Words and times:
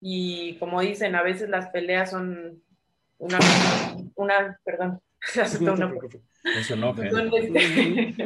y 0.00 0.56
como 0.58 0.80
dicen, 0.80 1.14
a 1.14 1.22
veces 1.22 1.48
las 1.48 1.68
peleas 1.68 2.10
son 2.10 2.62
una, 3.18 3.38
una 4.14 4.60
perdón, 4.64 5.00
una, 5.60 5.92
no 6.46 6.62
se 6.62 6.74
enoje. 6.74 7.10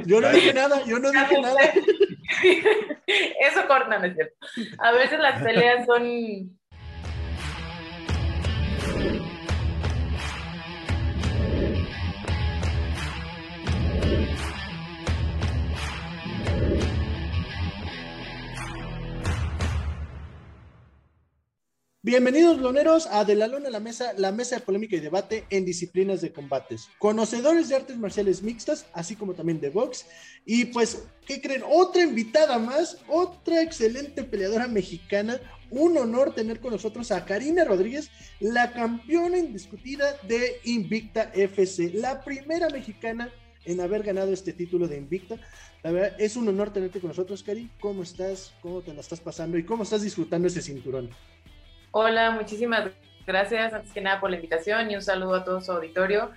Yo 0.04 0.20
no 0.20 0.30
dije 0.30 0.52
nada, 0.52 0.84
yo 0.84 0.98
no 0.98 1.10
dije 1.10 1.40
nada. 1.40 1.60
Eso 3.06 3.66
corta, 3.66 3.98
no 3.98 4.04
es 4.04 4.14
cierto. 4.14 4.34
A 4.78 4.92
veces 4.92 5.18
las 5.18 5.42
peleas 5.42 5.86
son 5.86 6.59
Bienvenidos, 22.02 22.58
loneros, 22.58 23.06
a 23.08 23.26
De 23.26 23.34
la 23.34 23.46
Lona 23.46 23.68
la 23.68 23.78
Mesa, 23.78 24.14
la 24.16 24.32
mesa 24.32 24.56
de 24.56 24.62
polémica 24.62 24.96
y 24.96 25.00
debate 25.00 25.44
en 25.50 25.66
disciplinas 25.66 26.22
de 26.22 26.32
combates. 26.32 26.88
Conocedores 26.98 27.68
de 27.68 27.76
artes 27.76 27.98
marciales 27.98 28.42
mixtas, 28.42 28.86
así 28.94 29.16
como 29.16 29.34
también 29.34 29.60
de 29.60 29.68
box. 29.68 30.06
Y 30.46 30.64
pues, 30.64 31.04
¿qué 31.26 31.42
creen? 31.42 31.62
Otra 31.68 32.02
invitada 32.02 32.58
más, 32.58 32.96
otra 33.06 33.60
excelente 33.60 34.24
peleadora 34.24 34.66
mexicana. 34.66 35.38
Un 35.68 35.98
honor 35.98 36.34
tener 36.34 36.60
con 36.60 36.72
nosotros 36.72 37.10
a 37.10 37.26
Karina 37.26 37.66
Rodríguez, 37.66 38.10
la 38.40 38.72
campeona 38.72 39.36
indiscutida 39.36 40.16
de 40.26 40.58
Invicta 40.64 41.30
FC, 41.34 41.90
la 41.92 42.24
primera 42.24 42.70
mexicana 42.70 43.30
en 43.66 43.78
haber 43.78 44.04
ganado 44.04 44.32
este 44.32 44.54
título 44.54 44.88
de 44.88 44.96
Invicta. 44.96 45.38
La 45.82 45.90
verdad, 45.90 46.16
es 46.18 46.36
un 46.36 46.48
honor 46.48 46.72
tenerte 46.72 46.98
con 46.98 47.08
nosotros, 47.08 47.42
Cari. 47.42 47.70
¿Cómo 47.78 48.02
estás? 48.04 48.54
¿Cómo 48.62 48.80
te 48.80 48.94
la 48.94 49.02
estás 49.02 49.20
pasando? 49.20 49.58
¿Y 49.58 49.64
cómo 49.64 49.82
estás 49.82 50.00
disfrutando 50.00 50.48
ese 50.48 50.62
cinturón? 50.62 51.10
Hola, 51.92 52.30
muchísimas 52.30 52.92
gracias 53.26 53.74
antes 53.74 53.92
que 53.92 54.00
nada 54.00 54.20
por 54.20 54.30
la 54.30 54.36
invitación 54.36 54.88
y 54.88 54.94
un 54.94 55.02
saludo 55.02 55.34
a 55.34 55.44
todo 55.44 55.60
su 55.60 55.72
auditorio. 55.72 56.30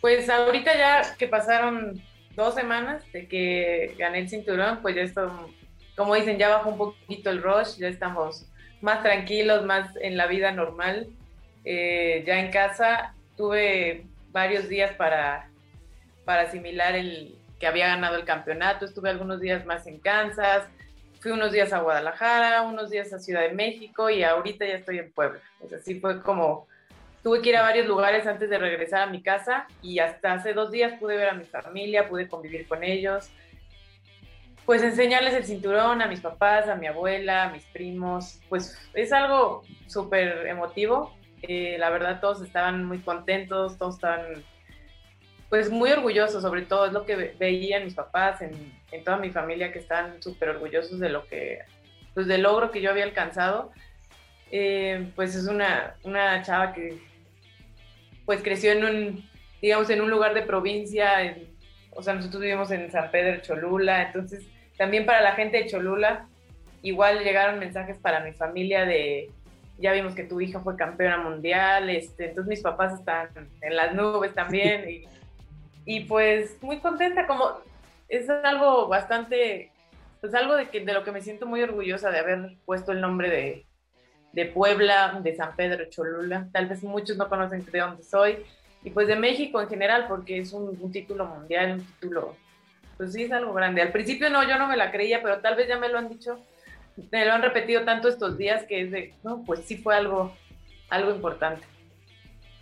Pues 0.00 0.28
ahorita 0.28 0.76
ya 0.76 1.16
que 1.16 1.28
pasaron 1.28 2.02
dos 2.34 2.56
semanas 2.56 3.04
de 3.12 3.28
que 3.28 3.94
gané 3.96 4.18
el 4.18 4.28
cinturón, 4.28 4.82
pues 4.82 4.96
ya 4.96 5.02
esto, 5.02 5.48
como 5.94 6.16
dicen, 6.16 6.38
ya 6.38 6.48
bajó 6.48 6.70
un 6.70 6.78
poquito 6.78 7.30
el 7.30 7.40
rush, 7.40 7.76
ya 7.76 7.86
estamos 7.86 8.46
más 8.80 9.00
tranquilos, 9.04 9.64
más 9.64 9.94
en 10.02 10.16
la 10.16 10.26
vida 10.26 10.50
normal. 10.50 11.06
Eh, 11.64 12.24
ya 12.26 12.40
en 12.40 12.50
casa 12.50 13.14
tuve 13.36 14.06
varios 14.32 14.68
días 14.68 14.90
para, 14.96 15.50
para 16.24 16.42
asimilar 16.42 16.96
el 16.96 17.36
que 17.60 17.68
había 17.68 17.86
ganado 17.86 18.16
el 18.16 18.24
campeonato, 18.24 18.86
estuve 18.86 19.10
algunos 19.10 19.40
días 19.40 19.64
más 19.66 19.86
en 19.86 20.00
Kansas, 20.00 20.64
fui 21.20 21.32
unos 21.32 21.52
días 21.52 21.72
a 21.72 21.80
Guadalajara, 21.80 22.62
unos 22.62 22.90
días 22.90 23.12
a 23.12 23.18
Ciudad 23.18 23.42
de 23.42 23.52
México 23.52 24.10
y 24.10 24.24
ahorita 24.24 24.66
ya 24.66 24.74
estoy 24.74 24.98
en 24.98 25.12
Puebla. 25.12 25.40
Así 25.74 26.00
fue 26.00 26.22
como 26.22 26.66
tuve 27.22 27.42
que 27.42 27.50
ir 27.50 27.56
a 27.56 27.62
varios 27.62 27.86
lugares 27.86 28.26
antes 28.26 28.48
de 28.48 28.58
regresar 28.58 29.02
a 29.02 29.10
mi 29.10 29.22
casa 29.22 29.66
y 29.82 29.98
hasta 29.98 30.32
hace 30.32 30.54
dos 30.54 30.70
días 30.70 30.98
pude 30.98 31.16
ver 31.16 31.28
a 31.28 31.34
mi 31.34 31.44
familia, 31.44 32.08
pude 32.08 32.28
convivir 32.28 32.66
con 32.66 32.82
ellos, 32.82 33.30
pues 34.64 34.82
enseñarles 34.82 35.34
el 35.34 35.44
cinturón 35.44 36.00
a 36.00 36.06
mis 36.06 36.20
papás, 36.20 36.68
a 36.68 36.76
mi 36.76 36.86
abuela, 36.86 37.44
a 37.44 37.50
mis 37.50 37.64
primos, 37.66 38.40
pues 38.48 38.78
es 38.94 39.12
algo 39.12 39.62
súper 39.86 40.46
emotivo. 40.46 41.14
Eh, 41.42 41.76
la 41.78 41.90
verdad 41.90 42.20
todos 42.20 42.42
estaban 42.42 42.84
muy 42.84 43.00
contentos, 43.00 43.78
todos 43.78 43.96
estaban 43.96 44.44
pues 45.50 45.68
muy 45.68 45.90
orgullosos, 45.90 46.42
sobre 46.42 46.62
todo 46.62 46.86
es 46.86 46.92
lo 46.92 47.04
que 47.04 47.34
veían 47.38 47.84
mis 47.84 47.94
papás 47.94 48.40
en, 48.40 48.52
en 48.92 49.04
toda 49.04 49.18
mi 49.18 49.30
familia 49.30 49.72
que 49.72 49.80
están 49.80 50.22
súper 50.22 50.50
orgullosos 50.50 50.98
de 51.00 51.10
lo 51.10 51.26
que, 51.26 51.58
pues 52.14 52.26
del 52.28 52.42
logro 52.42 52.70
que 52.70 52.80
yo 52.80 52.90
había 52.90 53.04
alcanzado. 53.04 53.72
Eh, 54.52 55.10
pues 55.14 55.34
es 55.34 55.46
una, 55.46 55.94
una 56.02 56.42
chava 56.42 56.72
que 56.72 56.98
pues 58.24 58.42
creció 58.42 58.72
en 58.72 58.84
un, 58.84 59.30
digamos, 59.60 59.90
en 59.90 60.00
un 60.00 60.10
lugar 60.10 60.34
de 60.34 60.42
provincia, 60.42 61.36
o 61.90 62.02
sea, 62.02 62.14
nosotros 62.14 62.42
vivimos 62.42 62.70
en 62.70 62.90
San 62.90 63.10
Pedro 63.10 63.40
Cholula, 63.42 64.02
entonces 64.02 64.46
también 64.76 65.04
para 65.04 65.20
la 65.20 65.32
gente 65.32 65.56
de 65.56 65.66
Cholula, 65.66 66.28
igual 66.82 67.24
llegaron 67.24 67.58
mensajes 67.58 67.98
para 67.98 68.20
mi 68.20 68.32
familia 68.32 68.84
de, 68.84 69.30
ya 69.78 69.92
vimos 69.92 70.14
que 70.14 70.24
tu 70.24 70.40
hija 70.40 70.60
fue 70.60 70.76
campeona 70.76 71.18
mundial, 71.18 71.90
este, 71.90 72.28
entonces 72.28 72.48
mis 72.48 72.60
papás 72.60 72.98
están 72.98 73.28
en 73.60 73.76
las 73.76 73.94
nubes 73.94 74.34
también, 74.34 74.88
y 74.88 75.04
y 75.90 76.04
pues 76.04 76.56
muy 76.62 76.78
contenta, 76.78 77.26
como 77.26 77.50
es 78.08 78.30
algo 78.30 78.86
bastante, 78.86 79.72
pues 80.20 80.32
algo 80.34 80.54
de, 80.54 80.68
que, 80.68 80.84
de 80.84 80.92
lo 80.92 81.02
que 81.02 81.10
me 81.10 81.20
siento 81.20 81.46
muy 81.46 81.62
orgullosa 81.62 82.12
de 82.12 82.20
haber 82.20 82.56
puesto 82.64 82.92
el 82.92 83.00
nombre 83.00 83.28
de, 83.28 83.66
de 84.32 84.44
Puebla, 84.44 85.18
de 85.20 85.34
San 85.34 85.56
Pedro 85.56 85.86
Cholula. 85.86 86.46
Tal 86.52 86.68
vez 86.68 86.84
muchos 86.84 87.16
no 87.16 87.28
conocen 87.28 87.66
de 87.66 87.80
dónde 87.80 88.04
soy. 88.04 88.36
Y 88.84 88.90
pues 88.90 89.08
de 89.08 89.16
México 89.16 89.60
en 89.60 89.68
general, 89.68 90.06
porque 90.06 90.38
es 90.38 90.52
un, 90.52 90.92
título 90.92 91.26
mundial, 91.26 91.72
un 91.72 91.84
título, 91.84 92.36
pues 92.96 93.12
sí 93.12 93.24
es 93.24 93.32
algo 93.32 93.52
grande. 93.52 93.82
Al 93.82 93.90
principio 93.90 94.30
no, 94.30 94.48
yo 94.48 94.58
no 94.58 94.68
me 94.68 94.76
la 94.76 94.92
creía, 94.92 95.20
pero 95.20 95.40
tal 95.40 95.56
vez 95.56 95.66
ya 95.66 95.76
me 95.76 95.88
lo 95.88 95.98
han 95.98 96.08
dicho, 96.08 96.38
me 97.10 97.24
lo 97.24 97.32
han 97.32 97.42
repetido 97.42 97.82
tanto 97.82 98.06
estos 98.06 98.38
días 98.38 98.62
que 98.62 98.82
es 98.82 98.92
de, 98.92 99.14
no, 99.24 99.42
pues 99.44 99.62
sí 99.64 99.76
fue 99.76 99.96
algo, 99.96 100.36
algo 100.88 101.10
importante. 101.10 101.66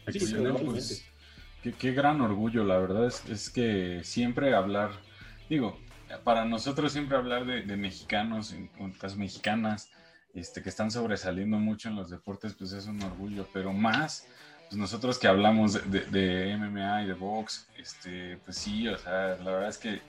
Pues, 0.07 1.05
Qué, 1.63 1.93
gran 1.93 2.21
orgullo, 2.21 2.65
la 2.65 2.79
verdad 2.79 3.07
es, 3.07 3.51
que 3.51 4.01
siempre 4.05 4.55
hablar, 4.55 4.93
digo, 5.51 5.79
para 6.23 6.45
nosotros 6.45 6.93
siempre 6.93 7.17
hablar 7.17 7.47
de, 7.47 7.77
mexicanos, 7.77 8.53
en 8.53 8.69
cuentas 8.69 9.17
mexicanas, 9.17 9.91
este, 10.35 10.63
que 10.63 10.69
están 10.69 10.91
sobresaliendo 10.91 11.59
mucho 11.59 11.89
en 11.89 11.97
los 11.97 12.11
deportes, 12.11 12.55
pues 12.55 12.73
es 12.73 12.87
un 12.87 13.03
orgullo, 13.03 13.49
pero 13.53 13.73
más, 13.73 14.29
pues 14.69 14.77
nosotros 14.77 15.19
que 15.19 15.27
hablamos 15.27 15.75
de, 15.91 16.57
MMA 16.57 17.03
y 17.03 17.07
de 17.07 17.15
box, 17.15 17.69
este, 17.77 18.37
pues 18.45 18.57
sí, 18.57 18.87
o 18.87 18.97
sea, 18.97 19.37
la 19.37 19.51
verdad 19.51 19.69
es 19.69 19.79
que, 19.79 20.01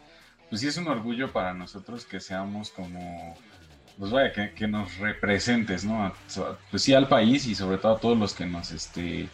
pues 0.50 0.62
sí 0.62 0.68
es 0.68 0.78
un 0.78 0.88
orgullo 0.88 1.32
para 1.32 1.54
nosotros 1.56 2.06
que 2.06 2.20
seamos 2.20 2.70
como, 2.70 3.36
pues 3.98 4.12
vaya, 4.12 4.32
que, 4.32 4.52
que 4.54 4.68
nos 4.68 4.98
representes, 4.98 5.84
¿no? 5.84 6.14
Pues 6.70 6.84
sí 6.84 6.94
al 6.94 7.08
país 7.08 7.48
y 7.48 7.56
sobre 7.56 7.80
todo 7.80 7.96
a 7.96 8.00
todos 8.00 8.18
los 8.18 8.34
que 8.34 8.46
nos, 8.46 8.72
este, 8.72 9.30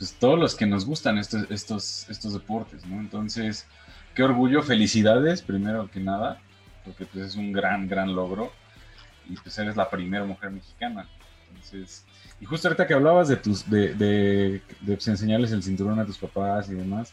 pues 0.00 0.14
todos 0.14 0.38
los 0.38 0.54
que 0.54 0.64
nos 0.64 0.86
gustan 0.86 1.18
estos, 1.18 1.50
estos, 1.50 2.08
estos 2.08 2.32
deportes, 2.32 2.86
¿no? 2.86 2.98
Entonces, 3.00 3.66
qué 4.14 4.22
orgullo, 4.22 4.62
felicidades, 4.62 5.42
primero 5.42 5.90
que 5.90 6.00
nada, 6.00 6.40
porque 6.86 7.04
pues 7.04 7.26
es 7.26 7.36
un 7.36 7.52
gran, 7.52 7.86
gran 7.86 8.14
logro 8.14 8.50
y 9.28 9.36
pues 9.36 9.58
eres 9.58 9.76
la 9.76 9.90
primera 9.90 10.24
mujer 10.24 10.52
mexicana. 10.52 11.06
Entonces, 11.50 12.06
y 12.40 12.46
justo 12.46 12.68
ahorita 12.68 12.86
que 12.86 12.94
hablabas 12.94 13.28
de 13.28 13.36
tus, 13.36 13.68
de, 13.68 13.92
de, 13.92 14.62
de 14.80 14.94
pues, 14.94 15.06
enseñarles 15.06 15.52
el 15.52 15.62
cinturón 15.62 16.00
a 16.00 16.06
tus 16.06 16.16
papás 16.16 16.70
y 16.70 16.74
demás, 16.76 17.12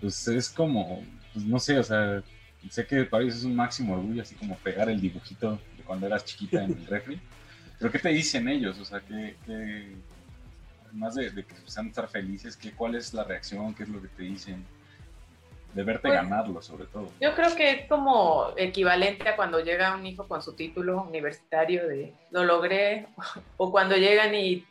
pues 0.00 0.26
es 0.28 0.48
como, 0.48 1.04
pues 1.34 1.44
no 1.44 1.58
sé, 1.58 1.78
o 1.78 1.82
sea, 1.82 2.22
sé 2.70 2.86
que 2.86 3.04
para 3.04 3.24
ellos 3.24 3.36
es 3.36 3.44
un 3.44 3.54
máximo 3.54 3.92
orgullo, 3.92 4.22
así 4.22 4.34
como 4.36 4.56
pegar 4.56 4.88
el 4.88 5.02
dibujito 5.02 5.60
de 5.76 5.82
cuando 5.84 6.06
eras 6.06 6.24
chiquita 6.24 6.64
en 6.64 6.78
el 6.78 6.86
refri. 6.86 7.20
Pero 7.78 7.92
¿qué 7.92 7.98
te 7.98 8.08
dicen 8.08 8.48
ellos? 8.48 8.78
O 8.78 8.86
sea, 8.86 9.00
¿qué, 9.00 9.36
qué, 9.44 9.94
más 10.96 11.14
de, 11.14 11.32
que 11.32 11.54
sean 11.66 11.88
estar 11.88 12.08
felices, 12.08 12.56
¿qué, 12.56 12.72
¿cuál 12.72 12.94
es 12.94 13.14
la 13.14 13.24
reacción? 13.24 13.74
¿Qué 13.74 13.84
es 13.84 13.88
lo 13.88 14.00
que 14.00 14.08
te 14.08 14.22
dicen? 14.22 14.64
De 15.74 15.82
verte 15.84 16.08
pues, 16.08 16.14
ganarlo, 16.14 16.62
sobre 16.62 16.86
todo. 16.86 17.10
Yo 17.20 17.34
creo 17.34 17.54
que 17.54 17.70
es 17.70 17.88
como 17.88 18.52
equivalente 18.56 19.28
a 19.28 19.36
cuando 19.36 19.60
llega 19.60 19.94
un 19.94 20.06
hijo 20.06 20.26
con 20.26 20.42
su 20.42 20.54
título 20.54 21.02
universitario 21.02 21.86
de 21.86 22.14
lo 22.30 22.44
logré, 22.44 23.08
o 23.56 23.70
cuando 23.70 23.96
llegan 23.96 24.34
y 24.34 24.64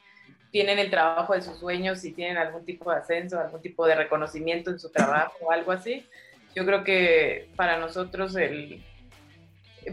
tienen 0.51 0.79
el 0.79 0.89
trabajo 0.89 1.33
de 1.33 1.41
sus 1.41 1.59
sueños 1.59 2.03
y 2.05 2.13
tienen 2.13 2.37
algún 2.37 2.65
tipo 2.65 2.89
de 2.89 2.97
ascenso, 2.97 3.39
algún 3.39 3.61
tipo 3.61 3.85
de 3.85 3.95
reconocimiento 3.95 4.71
en 4.71 4.79
su 4.79 4.89
trabajo 4.89 5.35
o 5.41 5.51
algo 5.51 5.71
así. 5.71 6.07
Yo 6.55 6.65
creo 6.65 6.83
que 6.83 7.49
para 7.57 7.77
nosotros 7.77 8.35
el, 8.37 8.81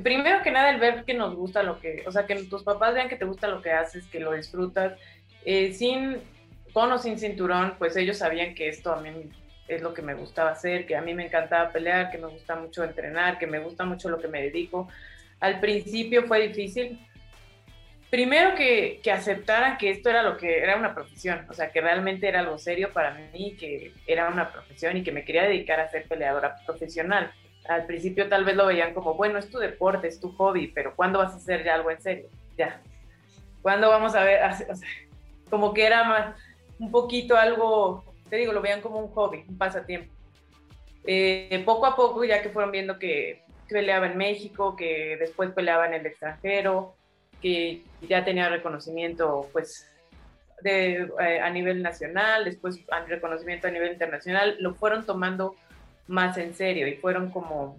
primero 0.00 0.42
que 0.42 0.50
nada 0.50 0.71
el 0.71 0.81
ver 0.81 1.04
que 1.04 1.15
nos 1.15 1.34
gusta 1.34 1.62
lo 1.62 1.81
que, 1.81 2.04
o 2.06 2.12
sea, 2.12 2.26
que 2.26 2.37
tus 2.44 2.62
papás 2.62 2.94
vean 2.94 3.09
que 3.09 3.16
te 3.16 3.25
gusta 3.25 3.48
lo 3.48 3.60
que 3.60 3.72
haces, 3.72 4.06
que 4.06 4.21
lo 4.21 4.32
disfrutas, 4.32 4.98
eh, 5.44 5.72
sin, 5.72 6.18
con 6.72 6.92
o 6.92 6.98
sin 6.98 7.18
cinturón, 7.18 7.74
pues 7.78 7.97
ellos 7.97 8.18
sabían 8.18 8.54
que 8.54 8.68
esto 8.68 8.92
a 8.92 9.00
mí 9.00 9.10
es 9.68 9.83
lo 9.83 9.94
que 9.94 10.03
me 10.03 10.15
gustaba 10.15 10.50
hacer, 10.50 10.86
que 10.86 10.97
a 10.97 11.03
mí 11.03 11.15
me 11.15 11.27
encantaba 11.27 11.71
pelear, 11.71 12.10
que 12.10 12.18
me 12.18 12.27
gusta 12.27 12.56
mucho 12.56 12.84
entrenar, 12.84 13.39
que 13.39 13.47
me 13.47 13.59
gusta 13.59 13.84
mucho 13.84 14.09
lo 14.09 14.18
que 14.18 14.28
me 14.28 14.42
dedico. 14.42 14.89
Al 15.41 15.60
principio 15.60 16.24
fue 16.24 16.48
difícil. 16.48 17.06
Primero 18.10 18.54
que, 18.54 19.00
que 19.03 19.10
aceptaran 19.10 19.78
que 19.78 19.91
esto 19.91 20.10
era 20.10 20.22
lo 20.22 20.36
que 20.36 20.59
era 20.59 20.77
una 20.77 20.94
profesión, 20.94 21.47
o 21.48 21.54
sea, 21.54 21.71
que 21.71 21.80
realmente 21.80 22.28
era 22.28 22.41
algo 22.41 22.59
serio 22.59 22.92
para 22.92 23.15
mí, 23.33 23.56
que 23.59 23.92
era 24.06 24.28
una 24.28 24.53
profesión 24.53 24.98
y 24.98 25.03
que 25.03 25.12
me 25.12 25.24
quería 25.24 25.45
dedicar 25.45 25.80
a 25.80 25.88
ser 25.88 26.06
peleadora 26.06 26.56
profesional. 26.66 27.33
Al 27.68 27.86
principio 27.86 28.28
tal 28.28 28.45
vez 28.45 28.56
lo 28.56 28.66
veían 28.66 28.92
como, 28.92 29.15
bueno, 29.15 29.38
es 29.38 29.48
tu 29.48 29.59
deporte, 29.59 30.09
es 30.09 30.21
tu 30.21 30.33
hobby, 30.33 30.66
pero 30.68 30.95
¿cuándo 30.95 31.21
vas 31.21 31.33
a 31.33 31.36
hacer 31.36 31.65
ya 31.65 31.74
algo 31.74 31.91
en 31.91 32.03
serio? 32.03 32.28
Ya. 32.59 32.83
¿Cuándo 33.62 33.88
vamos 33.88 34.15
a 34.15 34.24
ver? 34.24 34.41
O 34.71 34.74
sea, 34.74 34.88
como 35.53 35.75
que 35.75 35.84
era 35.84 36.04
más, 36.04 36.34
un 36.78 36.91
poquito 36.91 37.37
algo, 37.37 38.03
te 38.31 38.37
digo, 38.37 38.54
lo 38.54 38.63
veían 38.63 38.81
como 38.81 38.99
un 38.99 39.09
hobby, 39.13 39.45
un 39.47 39.59
pasatiempo. 39.59 40.10
Eh, 41.04 41.63
poco 41.66 41.84
a 41.84 41.95
poco, 41.95 42.25
ya 42.25 42.41
que 42.41 42.49
fueron 42.49 42.72
viendo 42.72 42.99
que 42.99 43.43
peleaba 43.69 44.07
en 44.07 44.16
México, 44.16 44.75
que 44.75 45.19
después 45.21 45.51
peleaba 45.51 45.87
en 45.87 45.93
el 45.93 46.07
extranjero, 46.07 46.97
que 47.43 47.83
ya 48.01 48.25
tenía 48.25 48.49
reconocimiento, 48.49 49.51
pues, 49.53 49.87
eh, 50.65 51.07
a 51.21 51.51
nivel 51.51 51.83
nacional, 51.83 52.47
después 52.47 52.81
reconocimiento 53.07 53.69
a 53.69 53.72
nivel 53.72 53.93
internacional, 53.93 54.57
lo 54.59 54.72
fueron 54.75 55.05
tomando 55.05 55.55
más 56.07 56.39
en 56.39 56.55
serio 56.55 56.89
y 56.89 56.95
fueron 56.95 57.28
como, 57.28 57.77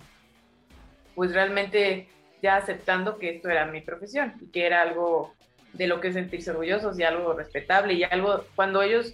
pues 1.16 1.34
realmente 1.34 2.08
ya 2.40 2.58
aceptando 2.58 3.18
que 3.18 3.32
esto 3.32 3.50
era 3.50 3.66
mi 3.66 3.82
profesión 3.82 4.36
y 4.42 4.52
que 4.52 4.68
era 4.68 4.84
algo 4.84 5.34
de 5.74 5.88
lo 5.88 6.00
que 6.00 6.14
sentirse 6.14 6.52
orgullosos 6.52 7.00
y 7.00 7.04
algo 7.04 7.34
respetable 7.34 7.94
y 7.94 8.04
algo 8.04 8.46
cuando 8.56 8.82
ellos 8.82 9.14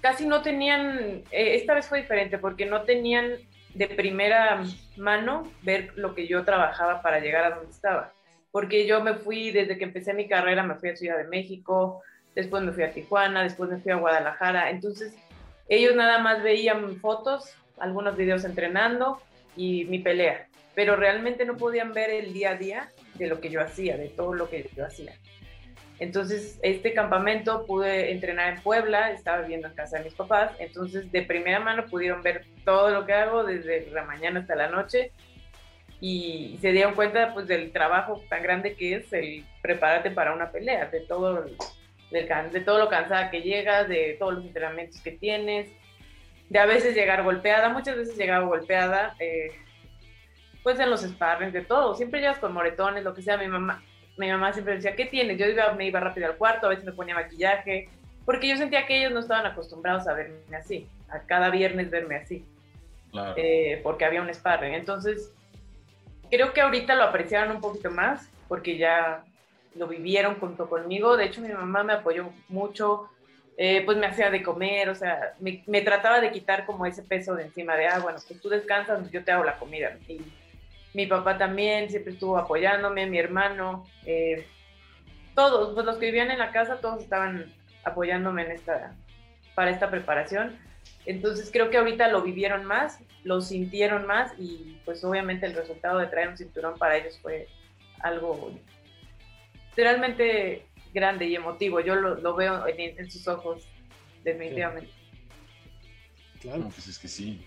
casi 0.00 0.26
no 0.26 0.42
tenían, 0.42 1.22
eh, 1.30 1.54
esta 1.54 1.74
vez 1.74 1.86
fue 1.86 2.02
diferente 2.02 2.38
porque 2.38 2.66
no 2.66 2.82
tenían 2.82 3.36
de 3.74 3.88
primera 3.88 4.62
mano 4.96 5.50
ver 5.62 5.92
lo 5.96 6.14
que 6.14 6.26
yo 6.26 6.44
trabajaba 6.44 7.02
para 7.02 7.20
llegar 7.20 7.44
a 7.44 7.56
donde 7.56 7.70
estaba. 7.70 8.12
Porque 8.50 8.86
yo 8.86 9.02
me 9.02 9.14
fui, 9.14 9.50
desde 9.50 9.78
que 9.78 9.84
empecé 9.84 10.12
mi 10.12 10.28
carrera, 10.28 10.62
me 10.62 10.74
fui 10.74 10.90
a 10.90 10.96
Ciudad 10.96 11.16
de 11.16 11.24
México, 11.24 12.02
después 12.34 12.62
me 12.62 12.72
fui 12.72 12.82
a 12.82 12.92
Tijuana, 12.92 13.42
después 13.42 13.70
me 13.70 13.78
fui 13.78 13.92
a 13.92 13.96
Guadalajara. 13.96 14.70
Entonces, 14.70 15.16
ellos 15.68 15.94
nada 15.96 16.18
más 16.18 16.42
veían 16.42 16.96
fotos, 16.96 17.54
algunos 17.78 18.16
videos 18.16 18.44
entrenando 18.44 19.22
y 19.56 19.84
mi 19.86 20.00
pelea, 20.00 20.48
pero 20.74 20.96
realmente 20.96 21.46
no 21.46 21.56
podían 21.56 21.94
ver 21.94 22.10
el 22.10 22.32
día 22.32 22.50
a 22.50 22.56
día 22.56 22.90
de 23.14 23.26
lo 23.26 23.40
que 23.40 23.48
yo 23.48 23.62
hacía, 23.62 23.96
de 23.96 24.08
todo 24.08 24.34
lo 24.34 24.50
que 24.50 24.68
yo 24.76 24.84
hacía. 24.84 25.14
Entonces, 25.98 26.58
este 26.62 26.94
campamento 26.94 27.64
pude 27.66 28.10
entrenar 28.10 28.54
en 28.54 28.62
Puebla, 28.62 29.12
estaba 29.12 29.42
viviendo 29.42 29.68
en 29.68 29.74
casa 29.74 29.98
de 29.98 30.04
mis 30.04 30.14
papás, 30.14 30.50
entonces 30.58 31.12
de 31.12 31.22
primera 31.22 31.60
mano 31.60 31.86
pudieron 31.86 32.22
ver 32.22 32.44
todo 32.64 32.90
lo 32.90 33.06
que 33.06 33.12
hago 33.12 33.44
desde 33.44 33.88
la 33.90 34.04
mañana 34.04 34.40
hasta 34.40 34.56
la 34.56 34.68
noche. 34.68 35.12
Y 36.00 36.58
se 36.60 36.72
dieron 36.72 36.94
cuenta 36.94 37.32
pues 37.32 37.46
del 37.46 37.70
trabajo 37.70 38.20
tan 38.28 38.42
grande 38.42 38.74
que 38.74 38.96
es 38.96 39.12
el 39.12 39.44
prepararte 39.60 40.10
para 40.10 40.34
una 40.34 40.50
pelea, 40.50 40.86
de 40.86 41.00
todo, 41.00 41.44
de 42.10 42.60
todo 42.64 42.78
lo 42.80 42.88
cansada 42.88 43.30
que 43.30 43.42
llegas, 43.42 43.88
de 43.88 44.16
todos 44.18 44.34
los 44.34 44.44
entrenamientos 44.44 45.00
que 45.00 45.12
tienes, 45.12 45.70
de 46.48 46.58
a 46.58 46.66
veces 46.66 46.94
llegar 46.94 47.22
golpeada, 47.22 47.68
muchas 47.68 47.96
veces 47.96 48.16
llegaba 48.16 48.46
golpeada, 48.46 49.14
eh, 49.20 49.52
pues 50.62 50.78
en 50.80 50.90
los 50.90 51.02
sparring, 51.02 51.52
de 51.52 51.62
todo, 51.62 51.94
siempre 51.94 52.20
llegas 52.20 52.38
con 52.38 52.52
moretones, 52.52 53.04
lo 53.04 53.14
que 53.14 53.22
sea, 53.22 53.36
mi 53.36 53.48
mamá, 53.48 53.82
mi 54.16 54.30
mamá 54.30 54.52
siempre 54.52 54.74
decía, 54.74 54.94
¿qué 54.94 55.06
tienes? 55.06 55.38
Yo 55.38 55.46
iba, 55.46 55.72
me 55.72 55.86
iba 55.86 56.00
rápido 56.00 56.26
al 56.26 56.36
cuarto, 56.36 56.66
a 56.66 56.70
veces 56.70 56.84
me 56.84 56.92
ponía 56.92 57.14
maquillaje, 57.14 57.88
porque 58.24 58.48
yo 58.48 58.56
sentía 58.56 58.86
que 58.86 58.98
ellos 58.98 59.12
no 59.12 59.20
estaban 59.20 59.46
acostumbrados 59.46 60.06
a 60.06 60.14
verme 60.14 60.56
así, 60.56 60.88
a 61.08 61.20
cada 61.20 61.50
viernes 61.50 61.90
verme 61.90 62.16
así, 62.16 62.44
eh, 63.36 63.80
porque 63.82 64.04
había 64.04 64.22
un 64.22 64.32
sparring. 64.32 64.74
Entonces, 64.74 65.32
creo 66.30 66.52
que 66.52 66.60
ahorita 66.60 66.94
lo 66.94 67.04
apreciaron 67.04 67.56
un 67.56 67.60
poquito 67.60 67.90
más, 67.90 68.28
porque 68.48 68.76
ya 68.76 69.24
lo 69.74 69.86
vivieron 69.88 70.38
junto 70.38 70.68
conmigo. 70.68 71.16
De 71.16 71.24
hecho, 71.24 71.40
mi 71.40 71.48
mamá 71.48 71.82
me 71.82 71.94
apoyó 71.94 72.30
mucho, 72.48 73.08
eh, 73.56 73.82
pues 73.84 73.96
me 73.96 74.06
hacía 74.06 74.30
de 74.30 74.42
comer, 74.42 74.90
o 74.90 74.94
sea, 74.94 75.34
me, 75.40 75.62
me, 75.66 75.80
trataba 75.82 76.20
de 76.20 76.30
quitar 76.30 76.66
como 76.66 76.86
ese 76.86 77.02
peso 77.02 77.34
de 77.34 77.44
encima 77.44 77.76
de, 77.76 77.86
ah, 77.86 77.98
bueno, 77.98 78.18
pues 78.26 78.40
tú 78.40 78.48
descansas, 78.48 79.10
yo 79.10 79.24
te 79.24 79.32
hago 79.32 79.44
la 79.44 79.58
comida. 79.58 79.96
Y 80.06 80.20
mi 80.94 81.06
papá 81.06 81.38
también 81.38 81.90
siempre 81.90 82.12
estuvo 82.12 82.36
apoyándome, 82.36 83.06
mi 83.06 83.18
hermano, 83.18 83.86
eh, 84.04 84.46
todos, 85.34 85.74
pues 85.74 85.86
los 85.86 85.96
que 85.96 86.06
vivían 86.06 86.30
en 86.30 86.38
la 86.38 86.52
casa, 86.52 86.80
todos 86.80 87.02
estaban 87.02 87.52
apoyándome 87.84 88.42
en 88.42 88.52
esta, 88.52 88.94
para 89.54 89.70
esta 89.70 89.90
preparación. 89.90 90.58
Entonces 91.06 91.50
creo 91.52 91.70
que 91.70 91.78
ahorita 91.78 92.08
lo 92.08 92.22
vivieron 92.22 92.64
más, 92.64 92.98
lo 93.24 93.40
sintieron 93.40 94.06
más 94.06 94.32
y 94.38 94.78
pues 94.84 95.02
obviamente 95.04 95.46
el 95.46 95.54
resultado 95.54 95.98
de 95.98 96.06
traer 96.06 96.28
un 96.28 96.36
cinturón 96.36 96.78
para 96.78 96.96
ellos 96.96 97.18
fue 97.20 97.48
algo 98.00 98.52
realmente 99.76 100.66
grande 100.92 101.26
y 101.26 101.34
emotivo. 101.34 101.80
Yo 101.80 101.94
lo, 101.94 102.36
veo 102.36 102.66
en, 102.66 103.10
sus 103.10 103.26
ojos, 103.26 103.66
definitivamente. 104.22 104.90
Claro. 106.40 106.62
pues 106.64 106.88
es 106.88 106.98
que 106.98 107.08
sí. 107.08 107.44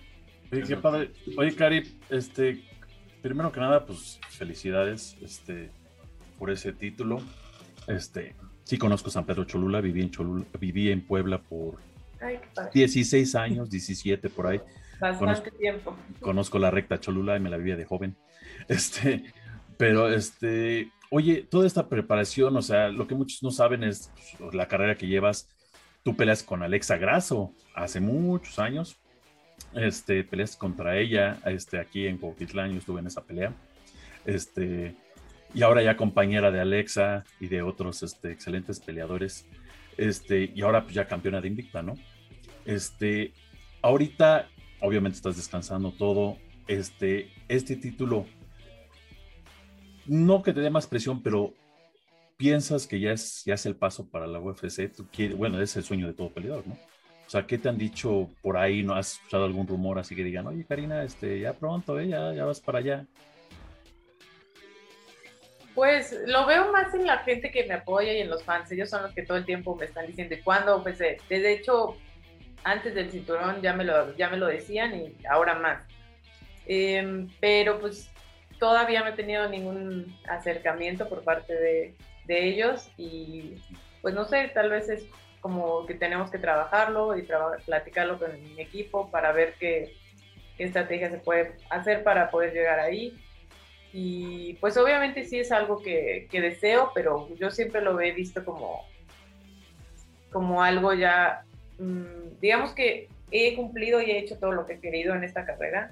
Oye, 0.52 0.64
qué 0.64 0.78
padre. 0.78 1.12
Oye, 1.38 1.56
Cari, 1.56 2.00
este, 2.10 2.64
primero 3.26 3.52
que 3.52 3.60
nada, 3.60 3.88
pues 3.88 4.20
felicidades 4.30 5.18
este, 5.20 5.72
por 6.38 6.52
ese 6.52 6.74
título. 6.74 7.24
Este, 7.88 8.36
sí 8.64 8.78
conozco 8.78 9.10
San 9.10 9.26
Pedro 9.26 9.46
Cholula, 9.46 9.82
viví 9.82 10.04
en 10.04 10.12
Cholula, 10.12 10.46
viví 10.60 10.92
en 10.92 11.02
Puebla 11.02 11.40
por 11.40 11.80
16 12.72 13.34
años, 13.34 13.72
17 13.72 14.30
por 14.30 14.46
ahí. 14.46 14.62
Bastante 15.00 15.50
tiempo. 15.50 15.98
Conozco 16.22 16.60
la 16.60 16.70
recta 16.70 17.00
Cholula 17.00 17.36
y 17.36 17.40
me 17.40 17.50
la 17.50 17.58
vivía 17.58 17.76
de 17.76 17.86
joven. 17.86 18.16
Este, 18.68 19.24
pero 19.76 20.08
este, 20.14 20.92
oye, 21.10 21.48
toda 21.50 21.66
esta 21.66 21.90
preparación, 21.90 22.56
o 22.56 22.62
sea, 22.62 22.90
lo 22.90 23.08
que 23.08 23.16
muchos 23.16 23.42
no 23.42 23.50
saben 23.50 23.84
es 23.84 24.12
pues, 24.38 24.54
la 24.54 24.68
carrera 24.68 24.96
que 24.96 25.08
llevas. 25.08 25.50
Tú 26.04 26.16
peleas 26.16 26.44
con 26.44 26.62
Alexa 26.62 26.98
Grasso 26.98 27.52
hace 27.74 28.00
muchos 28.00 28.60
años 28.60 29.00
este, 29.74 30.24
peleas 30.24 30.56
contra 30.56 30.98
ella, 30.98 31.40
este, 31.46 31.80
aquí 31.80 32.08
en 32.08 32.18
Cuautitlán, 32.18 32.72
yo 32.72 32.80
estuve 32.80 33.02
en 33.02 33.08
esa 33.08 33.24
pelea, 33.24 33.54
este, 34.26 34.96
y 35.54 35.62
ahora 35.64 35.82
ya 35.82 35.98
compañera 35.98 36.52
de 36.52 36.60
Alexa 36.60 37.24
y 37.40 37.48
de 37.48 37.62
otros, 37.62 38.04
este, 38.04 38.32
excelentes 38.32 38.80
peleadores, 38.80 39.46
este, 39.98 40.52
y 40.54 40.62
ahora 40.62 40.84
pues 40.84 40.96
ya 40.96 41.08
campeona 41.08 41.42
de 41.42 41.48
Invicta, 41.48 41.82
¿no? 41.82 41.96
Este, 42.66 43.34
ahorita, 43.82 44.50
obviamente 44.82 45.18
estás 45.18 45.38
descansando 45.38 45.92
todo, 45.92 46.38
este, 46.68 47.32
este 47.48 47.76
título, 47.76 48.26
no 50.06 50.42
que 50.44 50.54
te 50.54 50.62
dé 50.62 50.70
más 50.70 50.88
presión, 50.88 51.22
pero 51.22 51.54
piensas 52.38 52.88
que 52.88 53.00
ya 53.00 53.12
es, 53.12 53.44
ya 53.46 53.54
es 53.54 53.66
el 53.66 53.76
paso 53.76 54.10
para 54.10 54.28
la 54.28 54.40
UFC, 54.40 54.92
bueno, 55.36 55.62
es 55.62 55.76
el 55.76 55.84
sueño 55.84 56.08
de 56.08 56.14
todo 56.14 56.34
peleador, 56.34 56.68
¿no? 56.68 56.78
O 57.26 57.30
sea, 57.30 57.46
¿qué 57.48 57.58
te 57.58 57.70
han 57.70 57.78
dicho 57.78 58.30
por 58.42 58.58
ahí? 58.58 58.84
¿No 58.84 58.94
has 58.94 59.14
escuchado 59.14 59.46
algún 59.46 59.68
rumor 59.68 59.98
así 59.98 60.16
que 60.16 60.24
digan, 60.24 60.46
oye, 60.48 60.64
Karina, 60.64 61.04
este, 61.04 61.40
ya 61.40 61.54
pronto, 61.54 62.00
¿eh? 62.00 62.08
ya, 62.08 62.34
ya 62.34 62.46
vas 62.46 62.62
para 62.62 62.80
allá? 62.80 63.06
Pues 65.74 66.16
lo 66.28 66.46
veo 66.46 66.72
más 66.72 66.94
en 66.94 67.06
la 67.06 67.18
gente 67.20 67.52
que 67.52 67.66
me 67.66 67.74
apoya 67.74 68.14
y 68.14 68.22
en 68.22 68.30
los 68.30 68.44
fans. 68.44 68.72
Ellos 68.72 68.90
son 68.90 69.04
los 69.04 69.14
que 69.14 69.24
todo 69.24 69.38
el 69.38 69.46
tiempo 69.46 69.76
me 69.76 69.86
están 69.86 70.08
diciendo, 70.08 70.36
¿y 70.36 70.42
cuándo? 70.42 70.82
Pues 70.82 71.02
eh, 71.02 71.18
de 71.28 71.52
hecho, 71.52 71.98
antes 72.64 72.96
del 72.96 73.12
cinturón 73.12 73.62
ya 73.62 73.74
me 73.74 73.84
lo, 73.84 74.16
ya 74.16 74.30
me 74.30 74.38
lo 74.38 74.48
decían 74.48 74.96
y 74.96 75.16
ahora 75.30 75.56
más. 75.56 75.84
Em, 76.68 77.28
pero 77.40 77.80
pues 77.80 78.10
todavía 78.60 79.02
no 79.02 79.10
he 79.10 79.14
tenido 79.14 79.50
ningún 79.50 80.16
acercamiento 80.30 81.10
por 81.10 81.24
parte 81.24 81.54
de, 81.54 81.96
de 82.26 82.48
ellos 82.48 82.90
y 82.98 83.56
pues 84.02 84.14
no 84.14 84.26
sé, 84.26 84.50
tal 84.54 84.70
vez 84.70 84.90
es 84.90 85.06
como 85.46 85.86
que 85.86 85.94
tenemos 85.94 86.32
que 86.32 86.40
trabajarlo 86.40 87.16
y 87.16 87.22
platicarlo 87.68 88.18
con 88.18 88.32
mi 88.42 88.60
equipo 88.60 89.12
para 89.12 89.32
ver 89.32 89.54
qué, 89.60 89.94
estrategia 90.58 91.12
se 91.12 91.20
puede 91.20 91.54
hacer 91.70 92.04
para 92.04 92.32
poder 92.32 92.52
llegar 92.52 92.80
ahí. 92.80 93.16
Y 93.94 94.56
pues 94.56 94.76
obviamente 94.76 95.24
sí 95.24 95.38
es 95.38 95.52
algo 95.52 95.84
que, 95.84 96.28
deseo, 96.32 96.90
pero 96.96 97.30
yo 97.36 97.52
siempre 97.52 97.82
lo 97.82 98.02
he 98.02 98.12
visto 98.12 98.44
como, 98.44 98.88
como 100.32 100.64
algo 100.64 100.96
ya, 100.96 101.44
mm, 101.78 102.40
digamos 102.42 102.74
que 102.74 103.08
he 103.30 103.56
cumplido 103.56 104.02
y 104.02 104.10
he 104.10 104.18
hecho 104.18 104.40
todo 104.40 104.52
lo 104.52 104.66
que 104.66 104.74
he 104.74 104.80
querido 104.80 105.14
en 105.14 105.24
esta 105.24 105.46
carrera. 105.46 105.92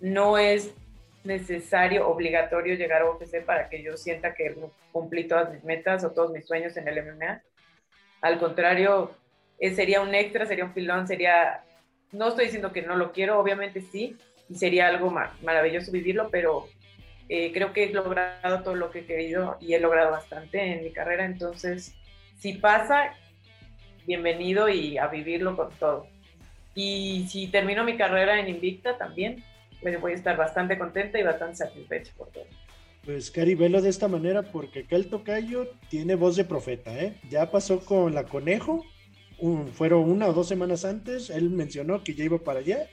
No 0.00 0.36
es 0.36 0.74
necesario, 1.22 2.08
obligatorio 2.08 2.74
llegar 2.74 3.02
a 3.02 3.10
UFC 3.12 3.40
para 3.40 3.68
que 3.68 3.84
yo 3.84 3.96
sienta 3.96 4.34
que 4.34 4.56
cumplí 4.90 5.28
todas 5.28 5.52
mis 5.52 5.62
metas 5.62 6.02
o 6.02 6.10
todos 6.10 6.32
mis 6.32 6.44
sueños 6.44 6.76
en 6.76 6.88
el 6.88 7.04
MMA. 7.04 7.40
Al 8.20 8.38
contrario, 8.38 9.12
eh, 9.58 9.74
sería 9.74 10.00
un 10.00 10.14
extra, 10.14 10.46
sería 10.46 10.64
un 10.64 10.74
filón, 10.74 11.06
sería, 11.06 11.62
no 12.12 12.28
estoy 12.28 12.46
diciendo 12.46 12.72
que 12.72 12.82
no 12.82 12.96
lo 12.96 13.12
quiero, 13.12 13.38
obviamente 13.38 13.80
sí, 13.80 14.16
y 14.48 14.54
sería 14.54 14.88
algo 14.88 15.14
maravilloso 15.42 15.92
vivirlo, 15.92 16.28
pero 16.30 16.66
eh, 17.28 17.52
creo 17.52 17.72
que 17.72 17.84
he 17.84 17.92
logrado 17.92 18.62
todo 18.62 18.74
lo 18.74 18.90
que 18.90 19.00
he 19.00 19.06
querido 19.06 19.58
y 19.60 19.74
he 19.74 19.80
logrado 19.80 20.10
bastante 20.10 20.72
en 20.72 20.82
mi 20.82 20.92
carrera, 20.92 21.24
entonces 21.24 21.94
si 22.38 22.54
pasa, 22.54 23.14
bienvenido 24.06 24.68
y 24.68 24.96
a 24.96 25.08
vivirlo 25.08 25.56
con 25.56 25.70
todo. 25.72 26.06
Y 26.74 27.26
si 27.28 27.48
termino 27.48 27.82
mi 27.82 27.96
carrera 27.96 28.38
en 28.38 28.48
Invicta 28.48 28.96
también, 28.96 29.42
pues 29.82 30.00
voy 30.00 30.12
a 30.12 30.14
estar 30.14 30.36
bastante 30.36 30.78
contenta 30.78 31.18
y 31.18 31.24
bastante 31.24 31.56
satisfecha 31.56 32.12
por 32.16 32.28
todo. 32.28 32.46
Pues 33.08 33.30
Cari, 33.30 33.54
velo 33.54 33.80
de 33.80 33.88
esta 33.88 34.06
manera 34.06 34.42
porque 34.42 34.80
acá 34.80 34.96
el 34.96 35.08
tocayo 35.08 35.70
tiene 35.88 36.14
voz 36.14 36.36
de 36.36 36.44
profeta, 36.44 36.94
¿eh? 36.94 37.18
Ya 37.30 37.50
pasó 37.50 37.80
con 37.80 38.12
la 38.12 38.24
conejo, 38.24 38.84
fueron 39.72 40.10
una 40.10 40.28
o 40.28 40.34
dos 40.34 40.46
semanas 40.46 40.84
antes, 40.84 41.30
él 41.30 41.48
mencionó 41.48 42.04
que 42.04 42.12
ya 42.12 42.24
iba 42.24 42.36
para 42.36 42.60
allá, 42.60 42.86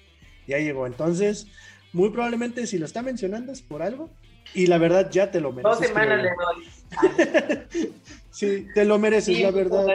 ya 0.47 0.57
llegó. 0.57 0.87
Entonces, 0.87 1.47
muy 1.91 2.11
probablemente 2.11 2.65
si 2.65 2.77
lo 2.77 2.85
está 2.85 3.01
mencionando 3.01 3.51
es 3.51 3.61
por 3.61 3.81
algo, 3.81 4.09
y 4.53 4.67
la 4.67 4.77
verdad 4.77 5.11
ya 5.11 5.31
te 5.31 5.41
lo 5.41 5.51
mereces. 5.51 5.79
Dos 5.79 5.87
semanas 5.89 6.23
le 6.23 6.29
doy. 6.29 7.93
sí, 8.31 8.67
te 8.73 8.85
lo 8.85 8.97
mereces, 8.97 9.37
la 9.41 9.51
verdad. 9.51 9.85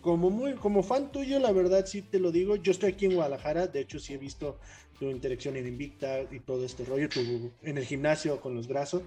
Como, 0.00 0.30
muy, 0.30 0.54
como 0.54 0.82
fan 0.82 1.12
tuyo, 1.12 1.38
la 1.40 1.52
verdad 1.52 1.84
sí 1.84 2.00
te 2.00 2.20
lo 2.20 2.32
digo. 2.32 2.56
Yo 2.56 2.72
estoy 2.72 2.92
aquí 2.92 3.04
en 3.04 3.16
Guadalajara, 3.16 3.66
de 3.66 3.80
hecho 3.80 3.98
sí 3.98 4.14
he 4.14 4.18
visto 4.18 4.58
tu 4.98 5.10
interacción 5.10 5.56
en 5.56 5.66
Invicta 5.66 6.22
y 6.30 6.40
todo 6.40 6.64
este 6.64 6.84
rollo, 6.84 7.08
tu, 7.08 7.52
en 7.62 7.78
el 7.78 7.84
gimnasio 7.84 8.40
con 8.40 8.54
los 8.54 8.68
brazos. 8.68 9.02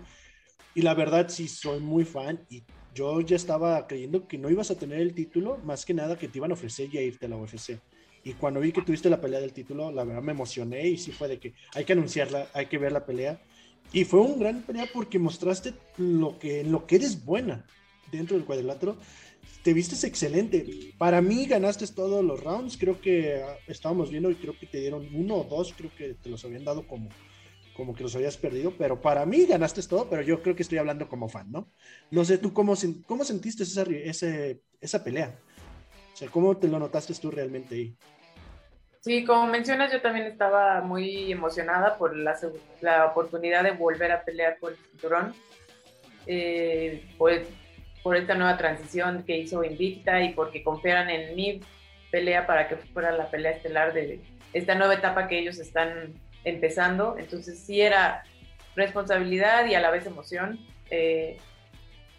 Y 0.75 0.81
la 0.81 0.93
verdad 0.93 1.29
sí 1.29 1.47
soy 1.47 1.79
muy 1.79 2.05
fan 2.05 2.45
y 2.49 2.63
yo 2.93 3.21
ya 3.21 3.35
estaba 3.35 3.87
creyendo 3.87 4.27
que 4.27 4.37
no 4.37 4.49
ibas 4.49 4.71
a 4.71 4.77
tener 4.77 4.99
el 4.99 5.13
título, 5.13 5.57
más 5.63 5.85
que 5.85 5.93
nada 5.93 6.17
que 6.17 6.27
te 6.27 6.37
iban 6.37 6.51
a 6.51 6.53
ofrecer 6.53 6.89
ya 6.89 7.01
irte 7.01 7.25
a 7.25 7.29
la 7.29 7.37
UFC. 7.37 7.79
Y 8.23 8.33
cuando 8.33 8.59
vi 8.59 8.71
que 8.71 8.81
tuviste 8.81 9.09
la 9.09 9.21
pelea 9.21 9.39
del 9.39 9.53
título, 9.53 9.91
la 9.91 10.03
verdad 10.03 10.21
me 10.21 10.33
emocioné 10.33 10.87
y 10.87 10.97
sí 10.97 11.11
fue 11.11 11.27
de 11.27 11.39
que 11.39 11.53
hay 11.73 11.85
que 11.85 11.93
anunciarla, 11.93 12.47
hay 12.53 12.65
que 12.65 12.77
ver 12.77 12.91
la 12.91 13.05
pelea. 13.05 13.41
Y 13.91 14.03
fue 14.03 14.19
un 14.19 14.39
gran 14.39 14.61
pelea 14.61 14.87
porque 14.93 15.17
mostraste 15.17 15.73
lo 15.97 16.37
que, 16.37 16.63
lo 16.63 16.85
que 16.85 16.97
eres 16.97 17.23
buena 17.23 17.65
dentro 18.11 18.35
del 18.37 18.45
cuadrilátero. 18.45 18.97
Te 19.63 19.73
vistes 19.73 20.03
excelente. 20.03 20.93
Para 20.97 21.21
mí 21.21 21.45
ganaste 21.45 21.85
todos 21.87 22.23
los 22.23 22.41
rounds. 22.41 22.77
Creo 22.77 22.99
que 23.01 23.43
ah, 23.43 23.57
estábamos 23.67 24.09
viendo 24.09 24.31
y 24.31 24.35
creo 24.35 24.57
que 24.57 24.65
te 24.65 24.79
dieron 24.79 25.07
uno 25.13 25.35
o 25.35 25.43
dos. 25.43 25.73
Creo 25.77 25.91
que 25.97 26.13
te 26.13 26.29
los 26.29 26.43
habían 26.45 26.63
dado 26.63 26.87
como, 26.87 27.09
como 27.75 27.93
que 27.93 28.03
los 28.03 28.15
habías 28.15 28.37
perdido. 28.37 28.73
Pero 28.77 29.01
para 29.01 29.25
mí 29.25 29.45
ganaste 29.45 29.81
todo. 29.83 30.09
Pero 30.09 30.21
yo 30.21 30.41
creo 30.41 30.55
que 30.55 30.63
estoy 30.63 30.77
hablando 30.77 31.09
como 31.09 31.27
fan, 31.27 31.51
¿no? 31.51 31.71
No 32.09 32.23
sé 32.23 32.37
tú 32.37 32.53
cómo, 32.53 32.73
cómo 33.05 33.23
sentiste 33.25 33.63
esa, 33.63 33.83
ese, 33.83 34.61
esa 34.79 35.03
pelea. 35.03 35.37
O 36.13 36.17
sea, 36.17 36.29
¿cómo 36.29 36.57
te 36.57 36.67
lo 36.67 36.79
notaste 36.79 37.13
tú 37.15 37.29
realmente 37.31 37.75
ahí? 37.75 37.97
Sí, 39.01 39.23
como 39.23 39.47
mencionas, 39.47 39.91
yo 39.93 40.01
también 40.01 40.25
estaba 40.25 40.81
muy 40.81 41.31
emocionada 41.31 41.97
por 41.97 42.17
la, 42.17 42.37
la 42.81 43.05
oportunidad 43.05 43.63
de 43.63 43.71
volver 43.71 44.11
a 44.11 44.23
pelear 44.25 44.57
por 44.59 44.73
el 44.73 44.77
cinturón, 44.77 45.33
eh, 46.27 47.05
por, 47.17 47.31
por, 48.03 48.15
esta 48.15 48.35
nueva 48.35 48.57
transición 48.57 49.23
que 49.23 49.37
hizo 49.37 49.63
Invicta 49.63 50.21
y 50.21 50.33
porque 50.33 50.63
confiaran 50.63 51.09
en 51.09 51.35
mi 51.35 51.61
pelea 52.11 52.47
para 52.47 52.67
que 52.67 52.75
fuera 52.77 53.11
la 53.11 53.29
pelea 53.29 53.51
estelar 53.51 53.93
de 53.93 54.19
esta 54.53 54.75
nueva 54.75 54.95
etapa 54.95 55.27
que 55.27 55.39
ellos 55.39 55.59
están 55.59 56.13
empezando. 56.43 57.17
Entonces 57.17 57.59
sí 57.59 57.81
era 57.81 58.23
responsabilidad 58.75 59.67
y 59.67 59.75
a 59.75 59.81
la 59.81 59.91
vez 59.91 60.05
emoción. 60.05 60.59
Eh, 60.89 61.37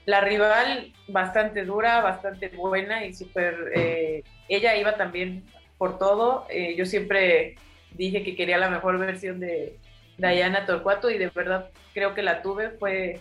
la 0.07 0.21
rival 0.21 0.93
bastante 1.09 1.65
dura, 1.65 2.01
bastante 2.01 2.49
buena 2.49 3.05
y 3.05 3.15
súper... 3.15 3.73
Eh, 3.75 4.23
ella 4.49 4.77
iba 4.77 4.97
también 4.97 5.45
por 5.79 5.99
todo. 5.99 6.47
Eh, 6.51 6.75
yo 6.77 6.87
siempre 6.87 7.57
dije 7.93 8.23
que 8.23 8.37
quería 8.37 8.59
la 8.59 8.71
mejor 8.71 8.99
versión 8.99 9.41
de 9.41 9.79
Diana 10.19 10.67
Torcuato 10.67 11.11
y 11.11 11.19
de 11.19 11.29
verdad 11.29 11.71
creo 11.95 12.15
que 12.15 12.23
la 12.23 12.43
tuve. 12.43 12.71
Fue 12.71 13.21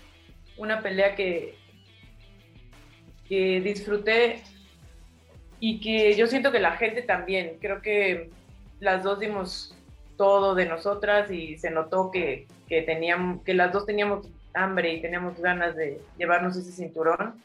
una 0.58 0.82
pelea 0.82 1.16
que, 1.16 1.56
que 3.30 3.62
disfruté 3.62 4.42
y 5.60 5.80
que 5.80 6.16
yo 6.16 6.28
siento 6.28 6.52
que 6.52 6.60
la 6.60 6.72
gente 6.72 7.04
también. 7.04 7.58
Creo 7.62 7.82
que 7.82 8.32
las 8.80 9.04
dos 9.04 9.20
dimos 9.20 9.76
todo 10.18 10.56
de 10.56 10.66
nosotras 10.66 11.32
y 11.32 11.58
se 11.58 11.70
notó 11.70 12.12
que, 12.12 12.48
que, 12.68 12.82
teníamos, 12.82 13.44
que 13.44 13.54
las 13.54 13.72
dos 13.72 13.86
teníamos 13.86 14.28
hambre 14.54 14.94
y 14.94 15.02
teníamos 15.02 15.40
ganas 15.40 15.76
de 15.76 16.02
llevarnos 16.18 16.58
ese 16.58 16.72
cinturón. 16.72 17.42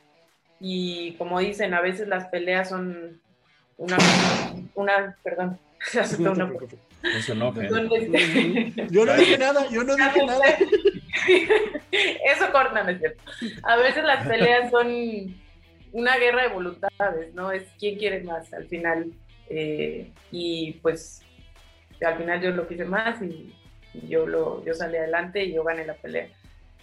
Y 0.58 1.12
como 1.18 1.38
dicen, 1.38 1.74
a 1.74 1.82
veces 1.82 2.08
las 2.08 2.26
peleas 2.28 2.70
son 2.70 3.20
una, 3.76 3.98
una 4.74 5.16
perdón, 5.22 5.58
No 5.94 7.20
se 7.20 7.32
enoje. 7.32 7.68
Yo 8.90 9.04
no 9.04 9.14
dije 9.14 9.36
nada, 9.36 9.66
yo 9.70 9.84
no 9.84 9.94
dije 9.94 10.24
nada. 10.24 10.44
Eso 11.92 12.50
corta, 12.50 12.90
es 12.90 12.98
cierto? 12.98 13.22
A 13.62 13.76
veces 13.76 14.04
las 14.04 14.26
peleas 14.26 14.70
son 14.70 15.34
una 15.94 16.16
guerra 16.18 16.42
de 16.42 16.48
voluntades, 16.48 17.32
¿no? 17.34 17.52
Es 17.52 17.62
quién 17.78 17.96
quiere 17.96 18.22
más 18.24 18.52
al 18.52 18.66
final. 18.66 19.12
Eh, 19.48 20.10
y 20.32 20.72
pues 20.82 21.22
al 22.04 22.18
final 22.18 22.42
yo 22.42 22.50
lo 22.50 22.66
quise 22.66 22.84
más 22.84 23.22
y, 23.22 23.54
yo, 24.08 24.26
lo, 24.26 24.64
yo 24.64 24.74
salí 24.74 24.96
adelante 24.96 25.44
y 25.44 25.54
yo 25.54 25.62
gané 25.62 25.86
la 25.86 25.94
pelea. 25.94 26.28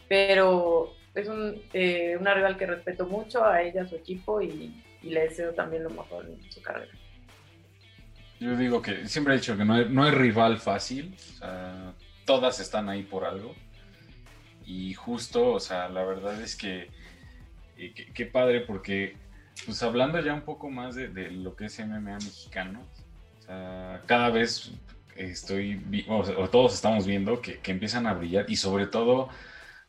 Pero 0.07 0.93
es 1.13 1.27
un, 1.27 1.61
eh, 1.73 2.15
una 2.17 2.33
rival 2.33 2.57
que 2.57 2.65
respeto 2.65 3.05
mucho 3.05 3.45
a 3.45 3.61
ella, 3.61 3.83
a 3.83 3.87
su 3.87 3.95
equipo 3.95 4.41
y, 4.41 4.81
y 5.03 5.09
le 5.09 5.23
deseo 5.23 5.53
también 5.53 5.83
lo 5.83 5.89
mejor 5.89 6.25
en 6.25 6.49
su 6.49 6.61
carrera. 6.61 6.91
Yo 8.39 8.55
digo 8.55 8.81
que 8.81 9.07
siempre 9.09 9.33
he 9.33 9.37
dicho 9.37 9.57
que 9.57 9.65
no 9.65 9.73
hay, 9.73 9.89
no 9.89 10.09
rival 10.09 10.57
fácil, 10.57 11.13
o 11.15 11.37
sea, 11.37 11.93
todas 12.25 12.61
están 12.61 12.87
ahí 12.87 13.03
por 13.03 13.25
algo. 13.25 13.53
Y 14.65 14.93
justo, 14.93 15.51
o 15.51 15.59
sea, 15.59 15.89
la 15.89 16.05
verdad 16.05 16.41
es 16.41 16.55
que 16.55 16.89
qué 17.89 18.25
padre 18.25 18.61
porque, 18.61 19.15
pues 19.65 19.81
hablando 19.83 20.19
ya 20.21 20.33
un 20.33 20.41
poco 20.41 20.69
más 20.69 20.95
de, 20.95 21.09
lo 21.31 21.55
que 21.55 21.65
es 21.65 21.79
MMA 21.79 22.15
mexicano, 22.15 22.83
o 23.39 23.41
sea, 23.41 24.01
cada 24.05 24.29
vez 24.29 24.71
estoy, 25.15 26.05
o, 26.07 26.49
todos 26.49 26.73
estamos 26.73 27.05
viendo 27.05 27.41
que, 27.41 27.59
que, 27.59 27.71
empiezan 27.71 28.07
a 28.07 28.13
brillar 28.13 28.45
y 28.49 28.55
sobre 28.55 28.87
todo, 28.87 29.29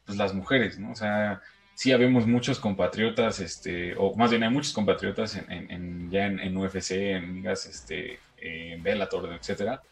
pues 0.05 0.19
las 0.19 0.35
mujeres, 0.35 0.79
¿no? 0.79 0.93
O 0.93 0.97
sea, 0.97 1.41
sí 1.75 1.93
habemos 1.93 2.27
muchos 2.27 2.59
compatriotas, 2.59 3.41
este, 3.41 3.95
o 3.97 4.15
más 4.15 4.31
bien 4.31 4.43
hay 4.43 4.51
muchos 4.51 4.73
compatriotas 4.73 5.37
en, 5.37 6.11
ya 6.11 6.27
en, 6.27 6.57
UFC, 6.57 6.93
en 6.93 7.35
ligas, 7.35 7.67
este, 7.67 8.19
en 8.37 8.83
Bellator, 8.83 9.33
etcétera, 9.33 9.83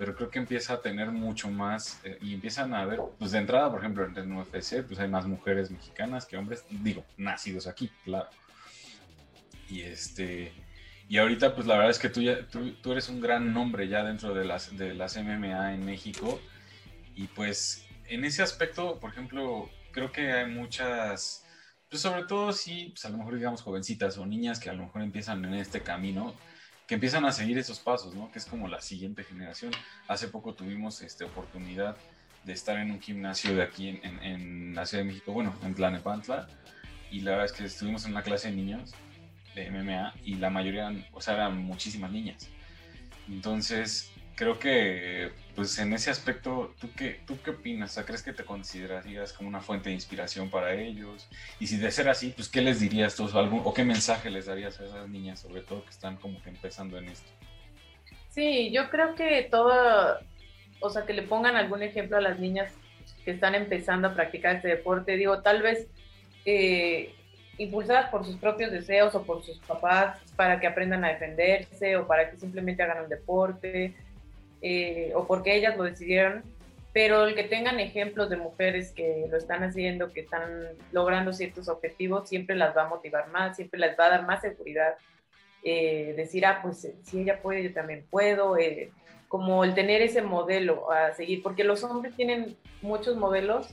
pero 0.00 0.14
creo 0.14 0.30
que 0.30 0.38
empieza 0.38 0.72
a 0.72 0.80
tener 0.80 1.10
mucho 1.10 1.50
más 1.50 2.00
eh, 2.04 2.16
y 2.22 2.32
empiezan 2.32 2.72
a 2.72 2.86
ver, 2.86 3.00
pues 3.18 3.32
de 3.32 3.38
entrada, 3.38 3.70
por 3.70 3.80
ejemplo, 3.80 4.06
en 4.06 4.32
UFC, 4.32 4.82
pues 4.82 4.98
hay 4.98 5.08
más 5.08 5.26
mujeres 5.26 5.70
mexicanas 5.70 6.24
que 6.24 6.38
hombres, 6.38 6.64
digo, 6.70 7.04
nacidos 7.18 7.66
aquí, 7.66 7.90
claro. 8.02 8.30
Y 9.68 9.82
este, 9.82 10.54
y 11.06 11.18
ahorita, 11.18 11.54
pues 11.54 11.66
la 11.66 11.74
verdad 11.74 11.90
es 11.90 11.98
que 11.98 12.08
tú, 12.08 12.22
ya, 12.22 12.46
tú, 12.46 12.72
tú 12.76 12.92
eres 12.92 13.10
un 13.10 13.20
gran 13.20 13.52
nombre 13.52 13.88
ya 13.88 14.02
dentro 14.02 14.32
de 14.32 14.46
las, 14.46 14.74
de 14.74 14.94
las 14.94 15.18
MMA 15.18 15.74
en 15.74 15.84
México. 15.84 16.40
Y 17.14 17.26
pues 17.26 17.84
en 18.08 18.24
ese 18.24 18.42
aspecto, 18.42 18.98
por 19.00 19.10
ejemplo, 19.10 19.68
creo 19.92 20.10
que 20.12 20.32
hay 20.32 20.50
muchas, 20.50 21.44
pues 21.90 22.00
sobre 22.00 22.24
todo 22.24 22.54
si, 22.54 22.86
pues 22.86 23.04
a 23.04 23.10
lo 23.10 23.18
mejor 23.18 23.34
digamos 23.34 23.60
jovencitas 23.60 24.16
o 24.16 24.24
niñas 24.24 24.60
que 24.60 24.70
a 24.70 24.72
lo 24.72 24.84
mejor 24.84 25.02
empiezan 25.02 25.44
en 25.44 25.52
este 25.52 25.82
camino, 25.82 26.34
que 26.90 26.94
empiezan 26.94 27.24
a 27.24 27.30
seguir 27.30 27.56
esos 27.56 27.78
pasos, 27.78 28.16
¿no? 28.16 28.32
Que 28.32 28.40
es 28.40 28.46
como 28.46 28.66
la 28.66 28.80
siguiente 28.80 29.22
generación. 29.22 29.70
Hace 30.08 30.26
poco 30.26 30.54
tuvimos 30.54 31.02
esta 31.02 31.24
oportunidad 31.24 31.96
de 32.42 32.52
estar 32.52 32.76
en 32.78 32.90
un 32.90 33.00
gimnasio 33.00 33.54
de 33.54 33.62
aquí 33.62 34.00
en, 34.02 34.74
la 34.74 34.84
Ciudad 34.84 35.04
de 35.04 35.10
México, 35.10 35.32
bueno, 35.32 35.54
en 35.62 35.72
Tlanepantla, 35.72 36.48
y 37.12 37.20
la 37.20 37.30
verdad 37.30 37.46
es 37.46 37.52
que 37.52 37.64
estuvimos 37.64 38.06
en 38.06 38.10
una 38.10 38.24
clase 38.24 38.50
de 38.50 38.56
niños 38.56 38.92
de 39.54 39.70
MMA 39.70 40.14
y 40.24 40.34
la 40.34 40.50
mayoría, 40.50 40.90
o 41.12 41.20
sea, 41.20 41.34
eran 41.34 41.58
muchísimas 41.58 42.10
niñas. 42.10 42.48
Entonces, 43.28 44.10
creo 44.40 44.58
que 44.58 45.32
pues 45.54 45.78
en 45.78 45.92
ese 45.92 46.10
aspecto, 46.10 46.74
¿tú 46.80 46.88
qué, 46.96 47.20
¿tú 47.26 47.36
qué 47.44 47.50
opinas? 47.50 48.00
¿Crees 48.06 48.22
que 48.22 48.32
te 48.32 48.42
considerarías 48.42 49.34
como 49.34 49.50
una 49.50 49.60
fuente 49.60 49.90
de 49.90 49.94
inspiración 49.94 50.48
para 50.48 50.72
ellos? 50.72 51.28
Y 51.58 51.66
si 51.66 51.76
de 51.76 51.90
ser 51.90 52.08
así, 52.08 52.32
pues 52.34 52.48
¿qué 52.48 52.62
les 52.62 52.80
dirías 52.80 53.14
tú? 53.14 53.28
¿O 53.34 53.74
qué 53.74 53.84
mensaje 53.84 54.30
les 54.30 54.46
darías 54.46 54.80
a 54.80 54.86
esas 54.86 55.06
niñas, 55.10 55.40
sobre 55.40 55.60
todo 55.60 55.84
que 55.84 55.90
están 55.90 56.16
como 56.16 56.42
que 56.42 56.48
empezando 56.48 56.96
en 56.96 57.10
esto? 57.10 57.30
Sí, 58.30 58.70
yo 58.72 58.88
creo 58.88 59.14
que 59.14 59.46
todo, 59.50 60.18
o 60.80 60.88
sea, 60.88 61.04
que 61.04 61.12
le 61.12 61.22
pongan 61.22 61.56
algún 61.56 61.82
ejemplo 61.82 62.16
a 62.16 62.22
las 62.22 62.38
niñas 62.38 62.72
que 63.26 63.32
están 63.32 63.54
empezando 63.54 64.08
a 64.08 64.14
practicar 64.14 64.56
este 64.56 64.68
deporte. 64.68 65.18
Digo, 65.18 65.42
tal 65.42 65.60
vez 65.60 65.86
eh, 66.46 67.14
impulsadas 67.58 68.08
por 68.08 68.24
sus 68.24 68.36
propios 68.36 68.70
deseos 68.70 69.14
o 69.14 69.22
por 69.22 69.44
sus 69.44 69.58
papás 69.58 70.18
para 70.34 70.58
que 70.58 70.66
aprendan 70.66 71.04
a 71.04 71.08
defenderse 71.08 71.98
o 71.98 72.06
para 72.06 72.30
que 72.30 72.38
simplemente 72.38 72.82
hagan 72.82 73.04
un 73.04 73.10
deporte 73.10 73.94
eh, 74.62 75.12
o 75.14 75.26
porque 75.26 75.54
ellas 75.54 75.76
lo 75.76 75.84
decidieron, 75.84 76.42
pero 76.92 77.24
el 77.24 77.34
que 77.34 77.44
tengan 77.44 77.78
ejemplos 77.78 78.30
de 78.30 78.36
mujeres 78.36 78.92
que 78.92 79.26
lo 79.30 79.36
están 79.36 79.62
haciendo, 79.62 80.12
que 80.12 80.20
están 80.20 80.68
logrando 80.92 81.32
ciertos 81.32 81.68
objetivos, 81.68 82.28
siempre 82.28 82.56
las 82.56 82.76
va 82.76 82.84
a 82.84 82.88
motivar 82.88 83.28
más, 83.28 83.56
siempre 83.56 83.80
les 83.80 83.98
va 83.98 84.06
a 84.06 84.10
dar 84.10 84.26
más 84.26 84.40
seguridad. 84.40 84.94
Eh, 85.62 86.14
decir, 86.16 86.46
ah, 86.46 86.60
pues 86.62 86.84
eh, 86.84 86.96
si 87.02 87.20
ella 87.20 87.40
puede, 87.42 87.62
yo 87.62 87.72
también 87.72 88.06
puedo, 88.10 88.56
como 89.28 89.62
el 89.62 89.74
tener 89.74 90.02
ese 90.02 90.22
modelo 90.22 90.90
a 90.90 91.12
seguir, 91.12 91.42
porque 91.42 91.64
los 91.64 91.84
hombres 91.84 92.16
tienen 92.16 92.56
muchos 92.82 93.16
modelos 93.16 93.68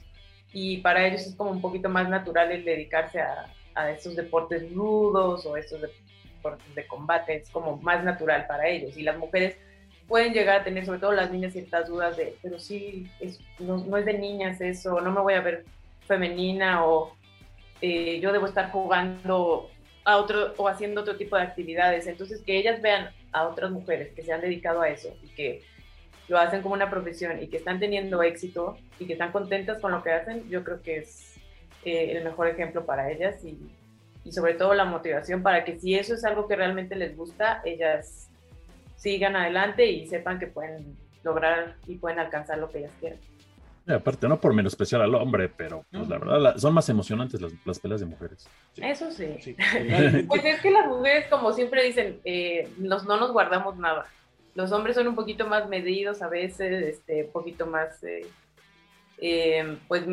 y 0.54 0.78
para 0.78 1.08
ellos 1.08 1.26
es 1.26 1.36
como 1.36 1.52
un 1.52 1.62
poquito 1.62 1.90
más 1.90 2.10
natural 2.10 2.52
el 2.52 2.66
dedicarse 2.66 3.22
a, 3.22 3.48
a 3.78 3.92
esos 3.92 4.16
deportes 4.16 4.74
rudos 4.74 5.46
o 5.46 5.56
esos 5.56 5.80
deportes 5.82 6.76
de 6.76 6.88
combate, 6.88 7.38
es 7.38 7.50
como 7.50 7.78
más 7.78 8.04
natural 8.04 8.46
para 8.48 8.68
ellos. 8.68 8.98
Y 8.98 9.04
las 9.04 9.18
mujeres 9.18 9.58
pueden 10.08 10.34
llegar 10.34 10.62
a 10.62 10.64
tener, 10.64 10.86
sobre 10.86 11.00
todo 11.00 11.12
las 11.12 11.32
niñas, 11.32 11.54
ciertas 11.54 11.88
dudas 11.88 12.16
de, 12.18 12.36
pero 12.42 12.60
sí, 12.60 13.10
no, 13.60 13.98
es 13.98 14.06
de 14.06 14.18
niñas 14.18 14.62
eso, 14.62 15.02
no 15.02 15.12
me 15.12 15.22
voy 15.22 15.34
a 15.34 15.42
ver 15.42 15.66
femenina 16.08 16.86
o 16.86 17.14
eh, 17.82 18.20
yo 18.22 18.32
debo 18.32 18.46
estar 18.46 18.72
jugando 18.72 19.70
a 20.06 20.18
otro 20.18 20.54
o 20.56 20.68
haciendo 20.70 21.02
otro 21.02 21.18
tipo 21.18 21.36
de 21.36 21.44
actividades. 21.44 22.08
Entonces, 22.08 22.42
que 22.42 22.58
ellas 22.58 22.82
vean 22.82 23.10
a 23.34 23.48
otras 23.48 23.72
mujeres 23.72 24.14
que 24.14 24.24
se 24.24 24.32
han 24.32 24.42
dedicado 24.42 24.82
a 24.82 24.90
eso 24.90 25.14
y 25.22 25.28
que 25.30 25.64
lo 26.30 26.38
hacen 26.38 26.62
como 26.62 26.74
una 26.74 26.90
profesión 26.90 27.42
y 27.42 27.48
que 27.48 27.58
están 27.58 27.80
teniendo 27.80 28.24
éxito 28.24 28.78
y 29.00 29.06
que 29.06 29.14
están 29.14 29.32
contentas 29.32 29.80
con 29.80 29.92
lo 29.92 30.04
que 30.04 30.12
hacen, 30.12 30.50
yo 30.50 30.64
creo 30.64 30.82
que 30.82 30.98
es 31.00 31.36
eh, 31.84 32.14
el 32.18 32.24
mejor 32.24 32.48
ejemplo 32.48 32.86
para 32.86 33.12
ellas 33.12 33.44
y, 33.44 33.58
y 34.24 34.32
sobre 34.32 34.54
todo 34.54 34.74
la 34.74 34.86
motivación 34.86 35.44
para 35.44 35.64
que 35.64 35.80
si 35.80 35.96
eso 35.96 36.14
es 36.14 36.24
algo 36.26 36.48
que 36.48 36.56
realmente 36.56 36.96
les 36.96 37.16
gusta, 37.16 37.62
ellas 37.66 38.27
sigan 38.98 39.36
adelante 39.36 39.86
y 39.86 40.08
sepan 40.08 40.40
que 40.40 40.48
pueden 40.48 40.98
lograr 41.24 41.76
y 41.88 41.96
pueden 41.96 42.20
alcanzar 42.20 42.58
lo 42.58 42.70
que 42.70 42.80
ellas 42.80 42.92
quieren. 43.00 43.20
aparte, 43.88 44.28
no 44.28 44.42
por 44.42 44.54
menospreciar 44.54 45.02
al 45.02 45.16
hombre, 45.16 45.48
pero 45.48 45.86
pues, 45.90 46.10
la 46.10 46.18
verdad 46.18 46.58
son 46.58 46.74
más 46.74 46.90
emocionantes 46.90 47.40
las, 47.42 47.80
peleas 47.80 48.02
de 48.02 48.08
mujeres. 48.08 48.50
Eso 48.76 49.10
sí. 49.12 49.56
pues 50.28 50.44
es 50.44 50.60
que 50.60 50.72
las 50.72 50.88
mujeres, 50.88 51.28
como 51.30 51.54
siempre 51.54 51.84
dicen, 51.84 52.20
eh, 52.26 52.70
no 52.78 53.00
nos 53.00 53.32
guardamos 53.32 53.78
nada. 53.78 54.06
Los 54.56 54.72
hombres 54.72 54.96
son 54.96 55.08
un 55.08 55.16
poquito 55.16 55.48
más 55.48 55.70
medidos 55.70 56.22
a 56.24 56.28
veces, 56.28 56.84
este, 56.84 57.26
un 57.26 57.32
poquito 57.32 57.68
más, 57.68 58.04
eh, 58.04 58.26
eh, 59.20 59.78
pues 59.88 60.04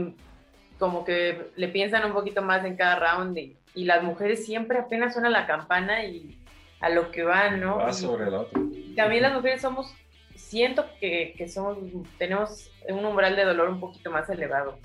como 0.78 1.04
que 1.04 1.50
le 1.56 1.68
piensan 1.68 2.04
un 2.04 2.12
poquito 2.12 2.42
más 2.42 2.64
en 2.64 2.76
cada 2.76 2.96
round 2.96 3.38
y, 3.38 3.56
las 3.74 4.04
mujeres 4.04 4.46
siempre 4.46 4.78
apenas 4.78 5.14
suena 5.14 5.28
la 5.30 5.48
campana 5.48 6.04
y 6.04 6.38
a 6.84 6.90
lo 6.90 7.10
que 7.10 7.22
van, 7.22 7.60
¿no? 7.60 7.78
Va 7.78 7.94
sobre 7.94 8.28
el 8.28 8.34
otro. 8.34 8.62
También 8.94 9.22
las 9.22 9.32
mujeres 9.32 9.62
somos, 9.62 9.94
siento 10.34 10.84
que, 11.00 11.32
que 11.34 11.48
somos, 11.48 11.78
tenemos 12.18 12.70
un 12.90 13.06
umbral 13.06 13.36
de 13.36 13.44
dolor 13.44 13.70
un 13.70 13.80
poquito 13.80 14.10
más 14.10 14.28
elevado. 14.28 14.78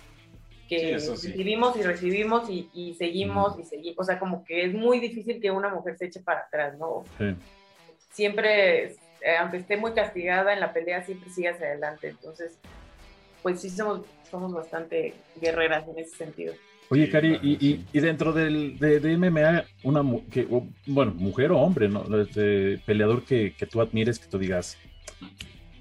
Que 0.69 0.93
recibimos 0.93 1.75
y 1.75 1.81
recibimos 1.81 2.49
y, 2.49 2.95
seguimos 2.97 3.59
y 3.59 3.63
seguimos. 3.63 3.99
O 3.99 4.03
sea, 4.05 4.17
como 4.17 4.45
que 4.45 4.63
es 4.65 4.73
muy 4.73 5.01
difícil 5.01 5.41
que 5.41 5.51
una 5.51 5.67
mujer 5.67 5.97
se 5.97 6.05
eche 6.05 6.21
para 6.21 6.41
atrás, 6.41 6.77
¿no? 6.77 7.03
Siempre, 8.11 8.85
eh, 8.85 9.37
aunque 9.37 9.57
esté 9.57 9.75
muy 9.75 9.91
castigada 9.91 10.53
en 10.53 10.61
la 10.61 10.71
pelea, 10.71 11.03
siempre 11.03 11.29
sigue 11.31 11.49
hacia 11.49 11.65
adelante. 11.65 12.07
Entonces, 12.07 12.57
pues 13.41 13.59
sí 13.59 13.69
somos, 13.69 14.05
somos 14.29 14.53
bastante 14.53 15.15
guerreras 15.41 15.85
en 15.89 15.99
ese 15.99 16.15
sentido. 16.15 16.53
Oye, 16.91 17.07
Cari, 17.09 17.39
y, 17.43 17.85
y, 17.93 17.99
dentro 17.99 18.33
del, 18.33 18.79
de, 18.79 19.15
MMA, 19.15 19.63
una 19.83 20.03
que, 20.31 20.47
bueno, 20.87 21.13
mujer 21.13 21.51
o 21.51 21.59
hombre, 21.59 21.87
¿no? 21.87 22.03
Este 22.19 22.79
peleador 22.79 23.23
que, 23.23 23.53
que, 23.53 23.67
tú 23.67 23.79
admires, 23.79 24.17
que 24.17 24.27
tú 24.27 24.39
digas, 24.39 24.75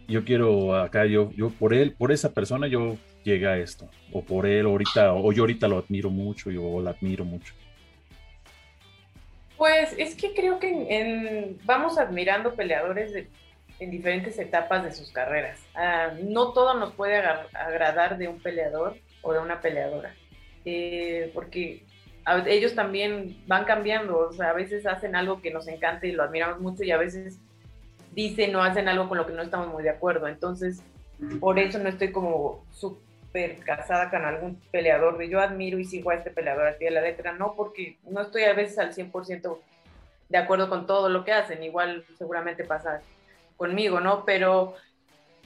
yo 0.07 0.25
quiero 0.25 0.77
acá, 0.77 1.07
yo, 1.07 1.31
yo 1.33 1.49
por 1.49 1.73
él, 1.73 1.95
por 1.95 2.12
esa 2.12 2.35
persona, 2.35 2.67
yo 2.67 2.99
llegué 3.25 3.47
a 3.47 3.57
esto. 3.57 3.88
O 4.12 4.23
por 4.23 4.47
él, 4.47 4.67
ahorita, 4.67 5.15
o 5.15 5.33
yo 5.33 5.45
ahorita 5.45 5.67
lo 5.67 5.79
admiro 5.79 6.11
mucho, 6.11 6.50
yo 6.50 6.81
lo 6.81 6.91
admiro 6.91 7.25
mucho. 7.25 7.55
Pues 9.57 9.95
es 9.97 10.15
que 10.15 10.35
creo 10.35 10.59
que 10.61 11.57
vamos 11.65 11.99
admirando 11.99 12.55
peleadores 12.55 13.15
de, 13.15 13.29
en 13.81 13.91
diferentes 13.91 14.38
etapas 14.38 14.85
de 14.85 14.93
sus 14.93 15.11
carreras. 15.11 15.59
Ah, 15.75 16.12
no 16.23 16.53
todo 16.53 16.75
nos 16.75 16.93
puede 16.93 17.17
agradar 17.17 18.19
de 18.19 18.29
un 18.29 18.41
peleador 18.41 18.97
o 19.23 19.33
de 19.33 19.41
una 19.41 19.61
peleadora. 19.61 20.15
Eh, 20.70 21.30
porque 21.32 21.82
ellos 22.46 22.75
también 22.75 23.42
van 23.46 23.64
cambiando, 23.64 24.18
o 24.18 24.32
sea, 24.32 24.50
a 24.50 24.52
veces 24.52 24.87
hacen 24.87 25.16
algo 25.16 25.40
que 25.40 25.50
nos 25.50 25.66
encanta 25.66 26.06
y 26.06 26.12
lo 26.12 26.22
admiramos 26.22 26.60
mucho 26.60 26.84
y 26.84 26.90
a 26.90 26.98
veces 26.98 27.38
dicen 28.12 28.54
o 28.54 28.62
hacen 28.62 28.87
algo 28.87 29.08
con 29.08 29.16
lo 29.16 29.26
que 29.26 29.32
no 29.32 29.40
estamos 29.40 29.68
muy 29.68 29.82
de 29.82 29.88
acuerdo. 29.88 30.28
Entonces, 30.28 30.82
por 31.40 31.58
eso 31.58 31.78
no 31.78 31.88
estoy 31.88 32.12
como 32.12 32.66
súper 32.70 33.56
casada 33.60 34.10
con 34.10 34.26
algún 34.26 34.60
peleador 34.70 35.16
de 35.16 35.30
yo 35.30 35.40
admiro 35.40 35.78
y 35.78 35.87
sigo 35.87 36.10
a 36.10 36.16
este 36.16 36.30
peleador 36.30 36.66
al 36.66 36.76
pie 36.76 36.88
de 36.88 36.94
la 36.96 37.00
letra, 37.00 37.32
no, 37.32 37.54
porque 37.56 37.96
no 38.04 38.20
estoy 38.20 38.42
a 38.42 38.52
veces 38.52 38.78
al 38.78 38.92
100% 38.94 39.58
de 40.28 40.38
acuerdo 40.38 40.68
con 40.68 40.87
todo 40.87 41.08
lo 41.08 41.25
que 41.25 41.32
hacen, 41.32 41.62
igual 41.62 42.04
seguramente 42.18 42.64
pasa 42.64 43.00
conmigo, 43.56 44.00
¿no? 44.00 44.26
Pero 44.26 44.75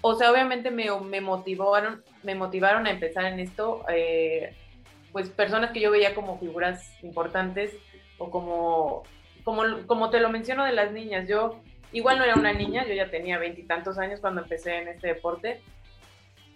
o 0.00 0.16
sea, 0.16 0.32
obviamente 0.32 0.72
me, 0.72 0.90
me, 1.00 1.20
motivaron, 1.20 2.02
me 2.24 2.34
motivaron 2.34 2.88
a 2.88 2.90
empezar 2.90 3.26
en 3.26 3.38
esto 3.38 3.84
eh, 3.88 4.52
pues 5.12 5.28
personas 5.28 5.70
que 5.72 5.80
yo 5.80 5.90
veía 5.90 6.14
como 6.14 6.38
figuras 6.38 6.90
importantes 7.02 7.74
o 8.18 8.30
como, 8.30 9.02
como, 9.44 9.62
como 9.86 10.10
te 10.10 10.20
lo 10.20 10.30
menciono 10.30 10.64
de 10.64 10.72
las 10.72 10.92
niñas, 10.92 11.28
yo 11.28 11.60
igual 11.92 12.18
no 12.18 12.24
era 12.24 12.34
una 12.34 12.52
niña, 12.52 12.86
yo 12.86 12.94
ya 12.94 13.10
tenía 13.10 13.38
veintitantos 13.38 13.98
años 13.98 14.20
cuando 14.20 14.42
empecé 14.42 14.78
en 14.78 14.88
este 14.88 15.08
deporte, 15.08 15.60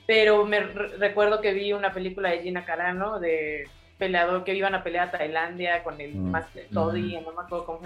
pero 0.06 0.44
me 0.44 0.60
recuerdo 0.60 1.40
que 1.40 1.52
vi 1.52 1.72
una 1.72 1.92
película 1.92 2.30
de 2.30 2.42
Gina 2.42 2.64
Carano 2.64 3.20
de 3.20 3.68
peleador 3.98 4.44
que 4.44 4.54
iban 4.54 4.74
a 4.74 4.82
pelear 4.82 5.08
a 5.08 5.10
Tailandia 5.10 5.82
con 5.82 6.00
el 6.00 6.14
mm. 6.14 6.30
Master 6.30 6.66
Toddy, 6.72 7.16
mm. 7.16 7.24
no 7.24 7.32
me 7.32 7.42
acuerdo 7.42 7.66
cómo 7.66 7.80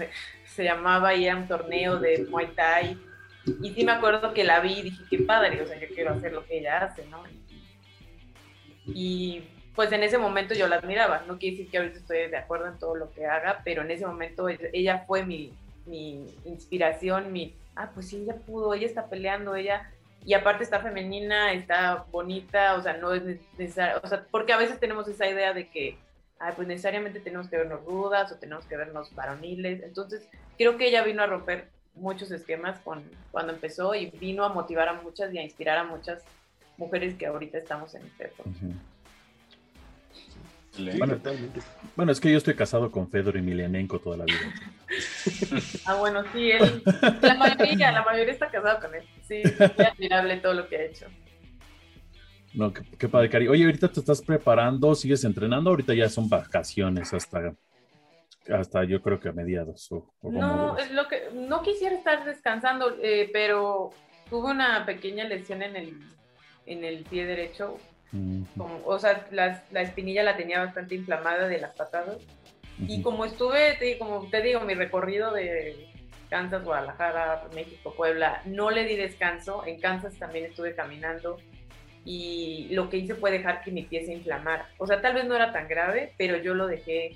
se, 0.45 0.63
llamaba, 0.63 1.15
y 1.15 1.25
era 1.25 1.37
un 1.37 1.47
torneo 1.47 1.99
de 1.99 2.25
Muay 2.29 2.47
Thai. 2.47 2.97
Y 3.63 3.71
sí 3.71 3.83
me 3.83 3.93
acuerdo 3.93 4.33
que 4.33 4.43
la 4.43 4.59
vi 4.59 4.73
y 4.73 4.81
dije, 4.83 5.03
qué 5.09 5.19
padre, 5.19 5.61
o 5.61 5.65
sea, 5.65 5.79
yo 5.79 5.87
quiero 5.95 6.11
hacer 6.11 6.31
lo 6.31 6.45
que 6.45 6.59
ella 6.59 6.77
hace, 6.79 7.05
¿no? 7.07 7.23
Y 8.85 9.43
pues 9.75 9.91
en 9.91 10.03
ese 10.03 10.17
momento 10.17 10.53
yo 10.53 10.67
la 10.67 10.77
admiraba. 10.77 11.23
No 11.27 11.37
quiere 11.37 11.57
decir 11.57 11.71
que 11.71 11.77
ahorita 11.77 11.99
estoy 11.99 12.29
de 12.29 12.37
acuerdo 12.37 12.67
en 12.67 12.77
todo 12.77 12.95
lo 12.95 13.11
que 13.11 13.25
haga, 13.25 13.61
pero 13.63 13.81
en 13.83 13.91
ese 13.91 14.05
momento 14.05 14.47
ella 14.49 15.03
fue 15.07 15.23
mi, 15.25 15.53
inspiración, 16.45 17.31
mi, 17.31 17.55
ah, 17.75 17.91
pues 17.93 18.09
sí, 18.09 18.17
ella 18.23 18.35
pudo, 18.35 18.73
ella 18.73 18.85
está 18.85 19.07
peleando, 19.07 19.55
ella, 19.55 19.89
y 20.25 20.33
aparte 20.33 20.63
está 20.63 20.79
femenina, 20.79 21.53
está 21.53 22.05
bonita, 22.11 22.75
o 22.75 22.81
sea, 22.81 22.97
no 22.97 23.13
es 23.13 23.23
necesario, 23.57 23.99
o 24.03 24.07
sea, 24.07 24.25
porque 24.29 24.53
a 24.53 24.57
veces 24.57 24.79
tenemos 24.79 25.07
esa 25.07 25.27
idea 25.27 25.53
de 25.53 25.67
que, 25.69 25.97
ah, 26.39 26.53
pues 26.55 26.67
necesariamente 26.67 27.19
tenemos 27.19 27.47
que 27.47 27.57
vernos 27.57 27.83
rudas 27.83 28.31
o 28.31 28.35
tenemos 28.35 28.65
que 28.65 28.77
vernos 28.77 29.13
varoniles, 29.15 29.81
entonces 29.83 30.27
creo 30.57 30.77
que 30.77 30.87
ella 30.87 31.03
vino 31.03 31.23
a 31.23 31.27
romper 31.27 31.69
muchos 31.95 32.31
esquemas 32.31 32.79
con, 32.79 33.03
cuando 33.31 33.53
empezó 33.53 33.95
y 33.95 34.11
vino 34.11 34.45
a 34.45 34.49
motivar 34.49 34.87
a 34.87 34.93
muchas 34.93 35.33
y 35.33 35.39
a 35.39 35.43
inspirar 35.43 35.77
a 35.77 35.83
muchas 35.83 36.23
mujeres 36.77 37.15
que 37.15 37.25
ahorita 37.25 37.57
estamos 37.57 37.95
en 37.95 38.03
bueno, 41.95 42.11
es 42.11 42.19
que 42.19 42.31
yo 42.31 42.37
estoy 42.37 42.55
casado 42.55 42.91
con 42.91 43.09
Fedor 43.09 43.37
y 43.37 43.41
Milenenko 43.41 43.99
toda 43.99 44.17
la 44.17 44.25
vida. 44.25 44.53
ah, 45.85 45.95
bueno, 45.95 46.23
sí, 46.31 46.51
él, 46.51 46.81
la 47.21 47.35
mayoría, 47.35 47.91
la 47.91 48.03
mayoría 48.03 48.33
está 48.33 48.49
casado 48.49 48.79
con 48.79 48.95
él. 48.95 49.03
Sí, 49.27 49.41
es 49.43 49.59
admirable 49.61 50.37
todo 50.37 50.53
lo 50.53 50.67
que 50.67 50.77
ha 50.77 50.83
hecho. 50.83 51.07
No, 52.53 52.73
qué, 52.73 53.07
padre, 53.07 53.29
Cari. 53.29 53.47
Oye, 53.47 53.65
ahorita 53.65 53.87
te 53.89 53.99
estás 53.99 54.21
preparando, 54.21 54.93
sigues 54.95 55.23
entrenando, 55.23 55.69
ahorita 55.69 55.93
ya 55.93 56.09
son 56.09 56.27
vacaciones 56.27 57.13
hasta, 57.13 57.53
hasta 58.49 58.83
yo 58.83 59.01
creo 59.01 59.19
que 59.19 59.29
a 59.29 59.33
mediados. 59.33 59.89
no, 60.21 60.77
es 60.77 60.91
lo 60.91 61.07
que, 61.07 61.29
no 61.33 61.61
quisiera 61.61 61.95
estar 61.95 62.25
descansando, 62.25 62.97
eh, 63.01 63.29
pero 63.31 63.91
tuve 64.29 64.51
una 64.51 64.85
pequeña 64.85 65.25
lesión 65.25 65.61
en 65.61 65.75
el, 65.75 65.99
en 66.65 66.83
el 66.83 67.03
pie 67.03 67.25
derecho 67.25 67.77
o 68.57 68.99
sea, 68.99 69.27
la, 69.31 69.63
la, 69.71 69.81
espinilla 69.81 70.23
la 70.23 70.35
tenía 70.35 70.59
bastante 70.59 70.95
inflamada 70.95 71.47
de 71.47 71.59
las 71.59 71.75
patadas. 71.75 72.17
Y 72.87 73.01
como 73.01 73.25
estuve, 73.25 73.77
como 73.99 74.27
te 74.29 74.41
digo, 74.41 74.61
mi 74.61 74.73
recorrido 74.73 75.31
de 75.31 75.87
Kansas, 76.29 76.63
Guadalajara, 76.63 77.47
México, 77.53 77.93
Puebla, 77.95 78.41
no 78.45 78.71
le 78.71 78.85
di 78.85 78.95
descanso. 78.95 79.65
En 79.65 79.79
Kansas 79.79 80.17
también 80.17 80.45
estuve 80.45 80.75
caminando 80.75 81.37
y 82.03 82.69
lo 82.71 82.89
que 82.89 82.97
hice 82.97 83.15
fue 83.15 83.31
dejar 83.31 83.63
que 83.63 83.71
mi 83.71 83.83
pie 83.83 84.05
se 84.05 84.13
inflamara. 84.13 84.69
O 84.77 84.87
sea, 84.87 85.01
tal 85.01 85.13
vez 85.13 85.25
no 85.25 85.35
era 85.35 85.53
tan 85.53 85.67
grave, 85.67 86.13
pero 86.17 86.37
yo 86.37 86.53
lo 86.53 86.67
dejé 86.67 87.15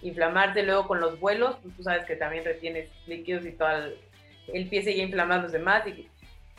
inflamarse 0.00 0.62
luego 0.62 0.88
con 0.88 1.00
los 1.00 1.20
vuelos, 1.20 1.56
pues 1.62 1.76
tú 1.76 1.82
sabes 1.82 2.04
que 2.06 2.16
también 2.16 2.44
retienes 2.44 2.88
líquidos 3.06 3.44
y 3.46 3.52
todo 3.52 3.70
el, 3.70 3.96
el 4.52 4.68
pie 4.68 4.82
seguía 4.82 5.04
inflamando 5.04 5.44
los 5.44 5.52
demás 5.52 5.86
y 5.86 6.08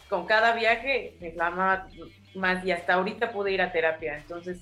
con 0.08 0.26
cada 0.26 0.56
viaje 0.56 1.16
me 1.20 1.28
inflamaba 1.28 1.88
más 2.36 2.66
y 2.66 2.72
hasta 2.72 2.94
ahorita 2.94 3.32
pude 3.32 3.52
ir 3.52 3.62
a 3.62 3.72
terapia. 3.72 4.18
Entonces 4.18 4.62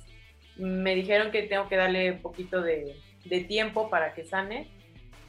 me 0.57 0.95
dijeron 0.95 1.31
que 1.31 1.43
tengo 1.43 1.67
que 1.67 1.75
darle 1.75 2.11
un 2.11 2.19
poquito 2.19 2.61
de, 2.61 2.95
tiempo 3.47 3.89
para 3.89 4.13
que 4.13 4.25
sane, 4.25 4.67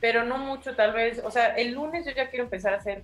pero 0.00 0.24
no 0.24 0.38
mucho 0.38 0.74
tal 0.74 0.92
vez. 0.92 1.22
O 1.24 1.31
sea, 1.31 1.48
el 1.57 1.72
lunes 1.72 2.05
yo 2.07 2.12
ya 2.12 2.31
quiero 2.31 2.44
empezar 2.44 2.74
a 2.74 2.78
hacer, 2.78 3.02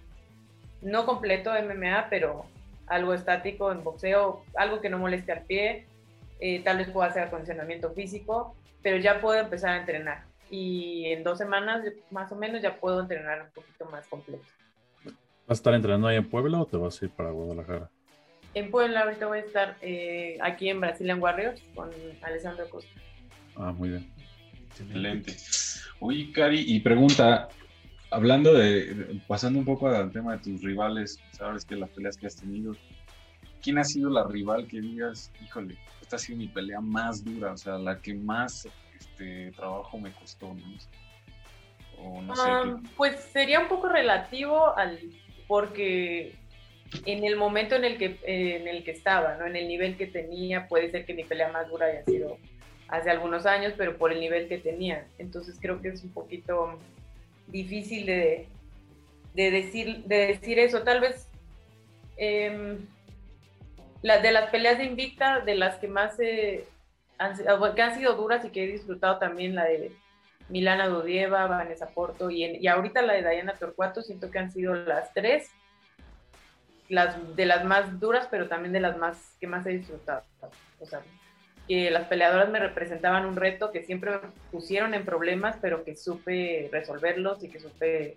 no 0.82 1.06
completo 1.06 1.52
MMA, 1.52 2.08
pero 2.10 2.46
algo 2.86 3.14
estático 3.14 3.70
en 3.70 3.84
boxeo, 3.84 4.44
algo 4.56 4.80
que 4.80 4.88
no 4.88 4.98
moleste 4.98 5.32
al 5.32 5.42
pie. 5.42 5.86
Eh, 6.40 6.62
tal 6.62 6.78
vez 6.78 6.88
pueda 6.90 7.08
hacer 7.08 7.24
acondicionamiento 7.24 7.92
físico, 7.92 8.54
pero 8.82 8.96
ya 8.96 9.20
puedo 9.20 9.38
empezar 9.38 9.70
a 9.70 9.78
entrenar. 9.78 10.24
Y 10.50 11.06
en 11.06 11.24
dos 11.24 11.38
semanas 11.38 11.84
más 12.10 12.32
o 12.32 12.36
menos 12.36 12.62
ya 12.62 12.76
puedo 12.76 13.00
entrenar 13.00 13.42
un 13.42 13.50
poquito 13.50 13.84
más 13.86 14.06
completo. 14.06 14.44
¿Vas 15.04 15.14
a 15.48 15.60
estar 15.60 15.74
entrenando 15.74 16.08
ahí 16.08 16.16
en 16.16 16.28
Puebla 16.28 16.60
o 16.60 16.66
te 16.66 16.76
vas 16.76 17.00
a 17.00 17.04
ir 17.04 17.10
para 17.10 17.30
Guadalajara? 17.30 17.90
En 18.58 18.72
Puebla 18.72 19.02
ahorita 19.02 19.26
voy 19.26 19.38
a 19.38 19.42
estar 19.42 19.76
eh, 19.82 20.36
aquí 20.42 20.68
en 20.68 20.80
Brazilian 20.80 21.22
Warriors 21.22 21.62
con 21.76 21.90
Alessandro 22.22 22.68
Costa. 22.68 22.90
Ah, 23.54 23.72
muy 23.72 23.90
bien. 23.90 24.10
Excelente. 24.70 25.36
Oye, 26.00 26.32
Cari, 26.32 26.64
y 26.66 26.80
pregunta, 26.80 27.48
hablando 28.10 28.52
de, 28.54 29.20
pasando 29.28 29.60
un 29.60 29.64
poco 29.64 29.88
al 29.88 30.10
tema 30.10 30.36
de 30.36 30.42
tus 30.42 30.62
rivales, 30.62 31.20
sabes 31.30 31.64
que 31.64 31.76
las 31.76 31.88
peleas 31.90 32.16
que 32.16 32.26
has 32.26 32.34
tenido, 32.34 32.74
¿quién 33.62 33.78
ha 33.78 33.84
sido 33.84 34.10
la 34.10 34.24
rival 34.24 34.66
que 34.66 34.80
digas, 34.80 35.32
híjole, 35.40 35.78
esta 36.02 36.16
ha 36.16 36.18
sido 36.18 36.38
mi 36.38 36.48
pelea 36.48 36.80
más 36.80 37.24
dura, 37.24 37.52
o 37.52 37.56
sea, 37.56 37.78
la 37.78 38.00
que 38.00 38.14
más 38.14 38.68
este, 38.98 39.52
trabajo 39.52 39.98
me 39.98 40.10
costó, 40.12 40.54
¿no? 40.54 42.22
no 42.22 42.34
sé 42.34 42.42
ah, 42.44 42.76
Pues 42.96 43.20
sería 43.32 43.60
un 43.60 43.68
poco 43.68 43.88
relativo 43.88 44.76
al, 44.76 44.98
porque 45.46 46.36
en 47.04 47.24
el 47.24 47.36
momento 47.36 47.74
en 47.74 47.84
el 47.84 47.98
que, 47.98 48.18
en 48.24 48.66
el 48.66 48.84
que 48.84 48.92
estaba, 48.92 49.36
¿no? 49.36 49.46
en 49.46 49.56
el 49.56 49.68
nivel 49.68 49.96
que 49.96 50.06
tenía, 50.06 50.68
puede 50.68 50.90
ser 50.90 51.04
que 51.04 51.14
mi 51.14 51.24
pelea 51.24 51.50
más 51.52 51.68
dura 51.68 51.86
haya 51.86 52.04
sido 52.04 52.38
hace 52.88 53.10
algunos 53.10 53.46
años, 53.46 53.74
pero 53.76 53.96
por 53.98 54.12
el 54.12 54.20
nivel 54.20 54.48
que 54.48 54.58
tenía. 54.58 55.06
Entonces 55.18 55.58
creo 55.60 55.80
que 55.80 55.88
es 55.88 56.02
un 56.02 56.12
poquito 56.12 56.78
difícil 57.46 58.06
de, 58.06 58.46
de 59.34 59.50
decir, 59.50 60.04
de 60.04 60.28
decir 60.28 60.58
eso. 60.58 60.82
Tal 60.82 61.00
vez, 61.00 61.28
la, 64.02 64.18
de 64.18 64.32
las 64.32 64.50
peleas 64.50 64.78
de 64.78 64.84
Invicta, 64.84 65.40
de 65.40 65.54
las 65.54 65.76
que 65.76 65.88
más 65.88 66.18
han, 67.18 67.74
que 67.74 67.82
han 67.82 67.94
sido 67.94 68.14
duras 68.14 68.44
y 68.44 68.50
que 68.50 68.64
he 68.64 68.66
disfrutado 68.66 69.18
también, 69.18 69.54
la 69.54 69.64
de 69.64 69.92
Milana 70.48 70.88
Dodieva, 70.88 71.46
Vanessa 71.46 71.90
Porto 71.90 72.30
y 72.30 72.66
ahorita 72.66 73.02
la 73.02 73.12
de 73.12 73.28
Diana 73.28 73.54
Torcuato, 73.58 74.00
siento 74.00 74.30
que 74.30 74.38
han 74.38 74.50
sido 74.50 74.74
las 74.74 75.12
tres, 75.12 75.50
las 76.88 77.36
de 77.36 77.46
las 77.46 77.64
más 77.64 78.00
duras, 78.00 78.28
pero 78.30 78.48
también 78.48 78.72
de 78.72 78.80
las 78.80 78.96
más 78.96 79.36
que 79.40 79.46
más 79.46 79.66
he 79.66 79.70
disfrutado. 79.70 80.22
O 80.80 80.86
sea, 80.86 81.00
que 81.66 81.90
las 81.90 82.06
peleadoras 82.08 82.48
me 82.48 82.58
representaban 82.58 83.26
un 83.26 83.36
reto 83.36 83.70
que 83.70 83.82
siempre 83.82 84.12
me 84.12 84.18
pusieron 84.50 84.94
en 84.94 85.04
problemas, 85.04 85.56
pero 85.60 85.84
que 85.84 85.96
supe 85.96 86.68
resolverlos 86.72 87.44
y 87.44 87.50
que 87.50 87.60
supe 87.60 88.16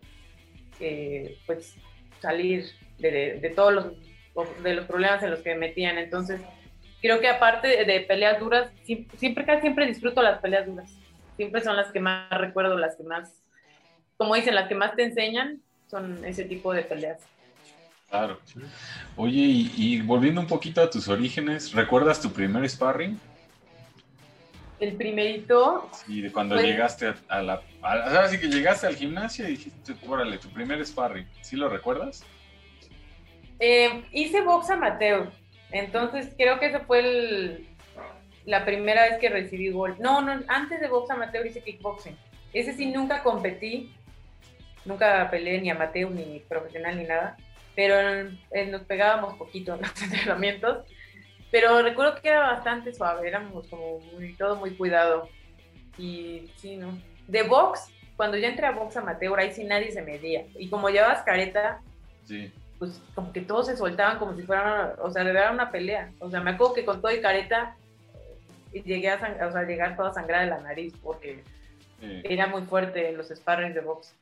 eh, 0.80 1.38
pues 1.46 1.76
salir 2.22 2.66
de, 2.98 3.40
de, 3.42 3.50
todos 3.50 3.74
los, 3.74 4.64
de 4.64 4.74
los 4.74 4.86
problemas 4.86 5.22
en 5.24 5.32
los 5.32 5.42
que 5.42 5.52
me 5.52 5.68
metían. 5.68 5.98
Entonces, 5.98 6.40
creo 7.02 7.20
que 7.20 7.28
aparte 7.28 7.84
de 7.84 8.00
peleas 8.02 8.40
duras, 8.40 8.72
siempre, 8.84 9.44
casi 9.44 9.62
siempre 9.62 9.86
disfruto 9.86 10.22
las 10.22 10.40
peleas 10.40 10.66
duras. 10.66 10.90
Siempre 11.36 11.62
son 11.62 11.76
las 11.76 11.92
que 11.92 12.00
más 12.00 12.30
recuerdo, 12.30 12.78
las 12.78 12.96
que 12.96 13.04
más, 13.04 13.44
como 14.18 14.36
dicen, 14.36 14.56
las 14.56 14.70
que 14.70 14.76
más 14.76 14.96
te 14.96 15.04
enseñan, 15.04 15.62
son 15.88 16.24
ese 16.24 16.46
tipo 16.46 16.74
de 16.74 16.84
peleas. 16.84 17.20
Claro. 18.12 18.40
Oye, 19.16 19.40
y, 19.40 19.74
y 19.78 20.02
volviendo 20.02 20.40
un 20.42 20.48
poquito 20.48 20.84
a 20.84 20.90
tus 20.90 21.08
orígenes, 21.08 21.72
¿recuerdas 21.74 22.22
tu 22.22 22.32
primer 22.32 22.70
sparring? 22.70 23.20
el 24.82 24.94
primerito. 24.94 25.90
Sí, 25.94 26.22
de 26.22 26.32
cuando 26.32 26.60
llegaste 26.60 27.14
a, 27.30 27.42
la. 27.42 27.62
A, 27.84 28.30
que 28.30 28.48
llegaste 28.48 28.88
al 28.88 28.96
gimnasio 28.96 29.48
y 29.48 29.52
dijiste, 29.52 29.96
órale, 30.08 30.40
tu 30.40 30.50
primer 30.50 30.86
sparring. 30.86 31.28
¿Sí 31.42 31.56
lo 31.56 31.70
recuerdas? 31.70 32.26
Eh, 33.60 34.04
hice 34.12 34.42
box 34.42 34.72
amateur. 34.72 35.32
Entonces 35.72 36.34
creo 36.36 36.60
que 36.60 36.66
esa 36.66 36.82
fue 36.82 37.00
el, 37.00 37.68
la 38.46 38.66
primera 38.66 39.04
vez 39.04 39.20
que 39.20 39.30
recibí 39.30 39.70
gol. 39.70 39.96
No, 40.00 40.22
no, 40.22 40.42
antes 40.48 40.82
de 40.82 40.88
box 40.88 41.12
amateur 41.12 41.46
hice 41.46 41.62
kickboxing. 41.62 42.18
Ese 42.52 42.74
sí 42.74 42.88
nunca 42.88 43.22
competí. 43.22 43.94
Nunca 44.84 45.30
peleé 45.30 45.62
ni 45.62 45.70
amateur, 45.70 46.10
ni 46.10 46.40
profesional, 46.50 46.98
ni 46.98 47.04
nada. 47.04 47.38
Pero 47.76 48.30
nos 48.70 48.82
pegábamos 48.82 49.36
poquito 49.36 49.76
en 49.76 49.82
los 49.82 50.02
entrenamientos 50.04 50.86
pero 51.52 51.82
recuerdo 51.82 52.20
que 52.22 52.30
era 52.30 52.54
bastante 52.54 52.94
suave, 52.94 53.28
éramos 53.28 53.68
como 53.68 54.00
muy, 54.00 54.34
todo 54.36 54.56
muy 54.56 54.72
cuidado. 54.72 55.28
Y 55.98 56.50
sí, 56.56 56.78
¿no? 56.78 56.98
De 57.28 57.44
box, 57.44 57.90
cuando 58.16 58.38
yo 58.38 58.48
entré 58.48 58.66
a 58.66 58.72
box 58.72 58.96
amateur, 58.96 59.38
ahí 59.38 59.52
sí 59.52 59.66
nadie 59.66 59.92
se 59.92 60.02
medía. 60.02 60.46
Y 60.56 60.70
como 60.70 60.90
llevabas 60.90 61.24
careta, 61.24 61.82
sí. 62.26 62.52
pues 62.80 63.02
como 63.14 63.34
que 63.34 63.42
todos 63.42 63.68
se 63.68 63.76
soltaban 63.76 64.18
como 64.18 64.34
si 64.34 64.44
fueran, 64.44 64.94
o 65.00 65.12
sea, 65.12 65.24
era 65.24 65.52
una 65.52 65.72
pelea. 65.72 66.12
O 66.20 66.30
sea, 66.30 66.40
me 66.40 66.52
acuerdo 66.52 66.74
que 66.74 66.86
con 66.86 67.02
todo 67.02 67.12
y 67.12 67.20
careta 67.20 67.76
eh, 68.74 68.82
llegué 68.84 69.10
a, 69.10 69.48
o 69.48 69.52
sea, 69.52 69.64
llegar 69.64 69.98
toda 69.98 70.14
sangrada 70.14 70.46
de 70.46 70.50
la 70.52 70.62
nariz 70.62 70.94
porque 71.04 71.44
era 72.24 72.48
muy 72.48 72.64
fuerte 72.64 73.10
en 73.10 73.18
los 73.18 73.28
sparrings 73.28 73.76
de 73.76 73.82
box. 73.82 74.16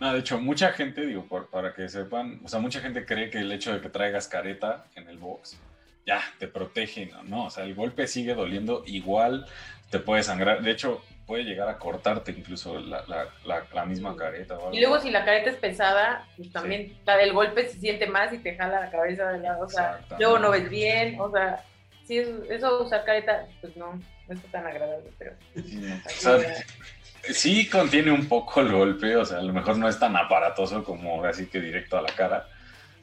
No, 0.00 0.12
de 0.12 0.20
hecho, 0.20 0.40
mucha 0.40 0.72
gente, 0.72 1.04
digo, 1.04 1.26
para 1.50 1.74
que 1.74 1.88
sepan, 1.88 2.40
o 2.44 2.48
sea, 2.48 2.60
mucha 2.60 2.80
gente 2.80 3.04
cree 3.04 3.30
que 3.30 3.38
el 3.38 3.50
hecho 3.50 3.72
de 3.72 3.80
que 3.80 3.88
traigas 3.88 4.28
careta 4.28 4.84
en 4.94 5.08
el 5.08 5.18
box 5.18 5.58
ya, 6.06 6.22
te 6.38 6.48
protege, 6.48 7.10
¿no? 7.24 7.46
O 7.46 7.50
sea, 7.50 7.64
el 7.64 7.74
golpe 7.74 8.06
sigue 8.06 8.34
doliendo 8.34 8.82
igual, 8.86 9.46
te 9.90 9.98
puede 9.98 10.22
sangrar, 10.22 10.62
de 10.62 10.70
hecho, 10.70 11.02
puede 11.26 11.44
llegar 11.44 11.68
a 11.68 11.78
cortarte 11.78 12.32
incluso 12.32 12.78
la, 12.80 13.04
la, 13.44 13.84
misma 13.84 14.16
careta. 14.16 14.56
y 14.72 14.80
luego 14.80 14.98
si 15.00 15.10
la 15.10 15.26
careta 15.26 15.50
es 15.50 15.56
pesada, 15.56 16.26
pues 16.38 16.50
también 16.50 16.96
el 17.20 17.32
golpe 17.34 17.68
se 17.68 17.78
siente 17.78 18.06
más 18.06 18.32
y 18.32 18.38
te 18.38 18.56
jala 18.56 18.80
la 18.80 18.90
cabeza 18.90 19.28
de 19.32 19.40
lado, 19.40 19.66
o 19.66 19.68
sea, 19.68 20.00
luego 20.18 20.38
no 20.38 20.50
ves 20.50 20.70
bien, 20.70 21.20
o 21.20 21.30
sea, 21.30 21.62
sí, 22.06 22.22
eso, 22.48 22.82
usar 22.82 23.04
careta, 23.04 23.46
pues 23.60 23.76
no, 23.76 24.00
no 24.28 24.34
está 24.34 24.48
tan 24.50 24.66
agradable, 24.66 25.10
pero... 25.18 25.32
Sí, 25.54 25.82
contiene 27.70 28.10
un 28.10 28.26
poco 28.26 28.60
el 28.60 28.72
golpe, 28.72 29.16
o 29.16 29.24
sea, 29.24 29.38
a 29.38 29.42
lo 29.42 29.52
mejor 29.52 29.78
no 29.78 29.88
es 29.88 29.98
tan 29.98 30.16
aparatoso 30.16 30.84
como 30.84 31.24
así 31.24 31.46
que 31.46 31.60
directo 31.60 31.98
a 31.98 32.02
la 32.02 32.12
cara, 32.14 32.46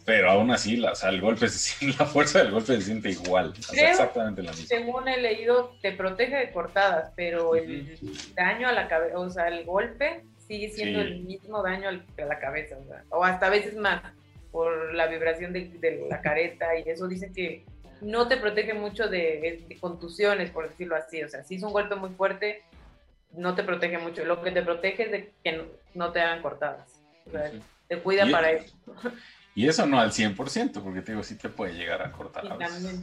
pero 0.06 0.30
aún 0.30 0.51
así, 0.51 0.78
la, 0.78 0.91
o 0.91 0.95
sea, 0.95 1.10
el 1.10 1.21
golpe 1.21 1.47
la 1.99 2.06
fuerza 2.06 2.39
del 2.39 2.51
golpe 2.51 2.75
se 2.75 2.82
siente 2.82 3.10
igual, 3.10 3.54
exactamente 3.73 4.43
la 4.43 4.51
misma. 4.51 4.67
Según 4.67 5.08
he 5.08 5.19
leído, 5.19 5.75
te 5.82 5.91
protege 5.91 6.36
de 6.36 6.51
cortadas, 6.51 7.12
pero 7.15 7.56
el 7.56 7.97
daño 8.36 8.67
a 8.67 8.71
la 8.71 8.88
cabeza, 8.88 9.19
o 9.19 9.30
sea, 9.30 9.47
el 9.47 9.65
golpe 9.65 10.23
sigue 10.47 10.69
siendo 10.69 11.01
el 11.01 11.23
mismo 11.23 11.63
daño 11.63 11.89
a 11.89 12.25
la 12.25 12.39
cabeza, 12.39 12.78
o, 12.78 12.88
sea, 12.88 13.04
o, 13.10 13.23
hasta 13.23 13.47
a 13.47 13.49
veces 13.49 13.75
más 13.75 14.04
por 14.51 14.93
la 14.93 15.08
vibración 15.08 15.51
de, 15.51 16.06
la 16.10 16.21
careta 16.21 16.78
y 16.78 16.89
eso 16.89 17.08
dicen 17.08 17.34
que 17.34 17.65
no 17.99 18.28
te 18.28 18.38
protege 18.38 18.73
mucho 18.73 19.08
de, 19.08 19.65
contusiones, 19.82 20.51
por 20.51 20.69
decirlo 20.69 20.95
así, 20.95 21.23
o 21.23 21.30
sea, 21.30 21.43
si 21.43 21.56
es 21.56 21.63
un 21.63 21.73
golpe 21.73 21.95
muy 21.95 22.12
fuerte, 22.12 22.63
no 23.37 23.55
te 23.55 23.63
protege 23.63 23.97
mucho, 23.97 24.25
lo 24.25 24.41
que 24.41 24.51
te 24.51 24.61
protege 24.61 25.03
es 25.03 25.11
de 25.11 25.33
que 25.43 25.65
no, 25.93 26.11
te 26.11 26.21
hagan 26.21 26.41
cortadas, 26.41 27.01
o 27.27 27.31
sea, 27.31 27.51
te 27.87 27.99
cuida 27.99 28.29
para 28.29 28.51
eso. 28.51 28.75
Y 29.55 29.67
eso 29.67 29.85
no 29.85 29.99
al 29.99 30.11
100%, 30.11 30.81
porque 30.83 31.01
te 31.01 31.13
digo, 31.13 31.23
sí 31.23 31.35
te 31.35 31.47
puede 31.47 31.73
llegar 31.73 32.01
a 32.01 32.11
cortar 32.11 32.45
a 32.51 32.57
veces. 32.57 32.99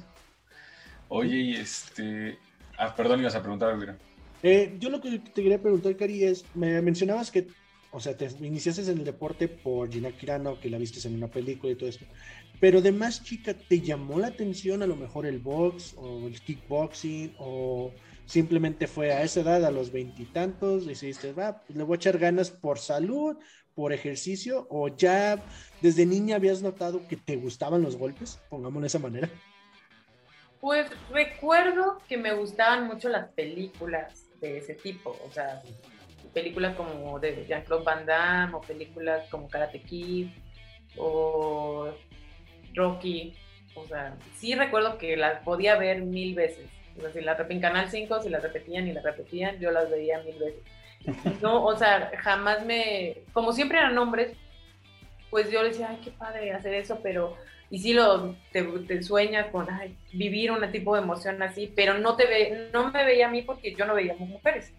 Oye, 1.08 1.36
y 1.36 1.56
este... 1.56 2.38
Ah, 2.76 2.94
perdón, 2.94 3.20
ibas 3.20 3.34
a 3.34 3.40
preguntar 3.40 3.70
algo, 3.70 3.94
eh, 4.42 4.76
yo 4.80 4.90
lo 4.90 5.00
que 5.00 5.18
te 5.20 5.42
quería 5.42 5.60
preguntar, 5.60 5.96
Cari, 5.96 6.24
es, 6.24 6.44
me 6.54 6.82
mencionabas 6.82 7.30
que, 7.30 7.46
o 7.92 8.00
sea, 8.00 8.16
te 8.16 8.28
iniciaste 8.40 8.82
en 8.90 8.98
el 8.98 9.04
deporte 9.04 9.46
por 9.46 9.90
Gina 9.90 10.10
Kirano, 10.10 10.58
que 10.58 10.68
la 10.68 10.78
viste 10.78 11.06
en 11.06 11.14
una 11.14 11.28
película 11.28 11.72
y 11.72 11.76
todo 11.76 11.88
esto, 11.88 12.04
pero 12.58 12.80
de 12.80 12.92
más 12.92 13.22
chica, 13.22 13.54
¿te 13.54 13.80
llamó 13.80 14.18
la 14.18 14.28
atención 14.28 14.82
a 14.82 14.86
lo 14.86 14.96
mejor 14.96 15.26
el 15.26 15.38
box 15.38 15.94
o 15.96 16.26
el 16.26 16.40
kickboxing 16.40 17.34
o 17.38 17.92
simplemente 18.26 18.87
fue 18.87 19.12
a 19.12 19.22
esa 19.22 19.40
edad, 19.40 19.64
a 19.64 19.70
los 19.70 19.92
veintitantos, 19.92 20.87
decidiste, 20.87 21.32
va, 21.32 21.62
pues 21.62 21.76
le 21.76 21.85
voy 21.85 21.94
a 21.94 21.96
echar 21.96 22.18
ganas 22.18 22.50
por 22.50 22.78
salud 22.78 23.37
por 23.74 23.92
ejercicio 23.92 24.66
o 24.70 24.88
ya 24.88 25.42
desde 25.80 26.04
niña 26.04 26.37
habías 26.37 26.62
notado 26.62 27.06
que 27.08 27.16
te 27.16 27.37
gustaban 27.37 27.82
los 27.82 27.96
golpes? 27.96 28.40
Pongámoslo 28.50 28.82
de 28.82 28.87
esa 28.87 28.98
manera. 28.98 29.30
Pues 30.61 30.88
recuerdo 31.11 31.98
que 32.08 32.16
me 32.16 32.35
gustaban 32.35 32.87
mucho 32.87 33.08
las 33.08 33.30
películas 33.32 34.26
de 34.40 34.58
ese 34.58 34.74
tipo, 34.74 35.16
o 35.26 35.32
sea, 35.32 35.62
películas 36.32 36.76
como 36.76 37.18
de 37.18 37.44
Jean-Claude 37.46 37.85
Van 37.85 38.06
Damme 38.06 38.54
o 38.54 38.61
películas 38.61 39.28
como 39.28 39.48
Karate 39.48 39.80
Kid 39.80 40.28
o 40.96 41.92
Rocky, 42.74 43.35
o 43.74 43.87
sea, 43.87 44.16
sí 44.37 44.54
recuerdo 44.54 44.98
que 44.98 45.16
las 45.16 45.42
podía 45.42 45.76
ver 45.76 46.02
mil 46.02 46.35
veces. 46.35 46.68
Si 47.12 47.20
las 47.20 47.38
en 47.50 47.61
Canal 47.61 47.90
5, 47.90 48.22
si 48.22 48.28
las 48.28 48.42
repetían 48.42 48.87
y 48.88 48.92
las 48.92 49.05
repetían, 49.05 49.59
yo 49.59 49.70
las 49.70 49.90
veía 49.90 50.22
mil 50.22 50.38
veces. 50.38 50.62
No, 51.42 51.64
o 51.64 51.76
sea, 51.76 52.12
jamás 52.18 52.64
me, 52.64 53.18
como 53.33 53.52
siempre 53.52 53.78
eran 53.78 53.98
hombres, 53.98 54.37
pues 55.31 55.50
yo 55.50 55.62
decía, 55.64 55.88
ay, 55.90 56.00
qué 56.05 56.11
padre 56.11 56.52
hacer 56.52 56.74
eso, 56.74 57.00
pero, 57.02 57.37
y 57.70 57.78
sí 57.78 57.92
lo, 57.92 58.37
te, 58.52 59.02
sueñas 59.02 59.46
con, 59.50 59.66
vivir 60.12 60.52
un 60.52 60.70
tipo 60.70 60.94
de 60.94 61.02
emoción 61.02 61.42
así, 61.42 61.72
pero 61.74 61.98
no 61.98 62.16
te 62.16 62.26
ve, 62.26 62.68
no 62.72 62.90
me 62.92 63.05
veía 63.05 63.26
a 63.26 63.31
mí 63.31 63.42
porque 63.42 63.74
yo 63.74 63.85
no 63.85 63.94
veía 63.94 64.14
mujeres. 64.14 64.72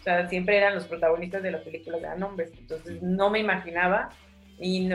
O 0.00 0.02
sea, 0.02 0.28
siempre 0.28 0.56
eran 0.56 0.74
los 0.74 0.86
protagonistas 0.86 1.42
de 1.42 1.50
las 1.50 1.62
películas, 1.62 2.00
eran 2.00 2.22
hombres, 2.22 2.50
entonces 2.58 3.02
no 3.02 3.30
me 3.30 3.38
imaginaba 3.38 4.10
y, 4.58 4.88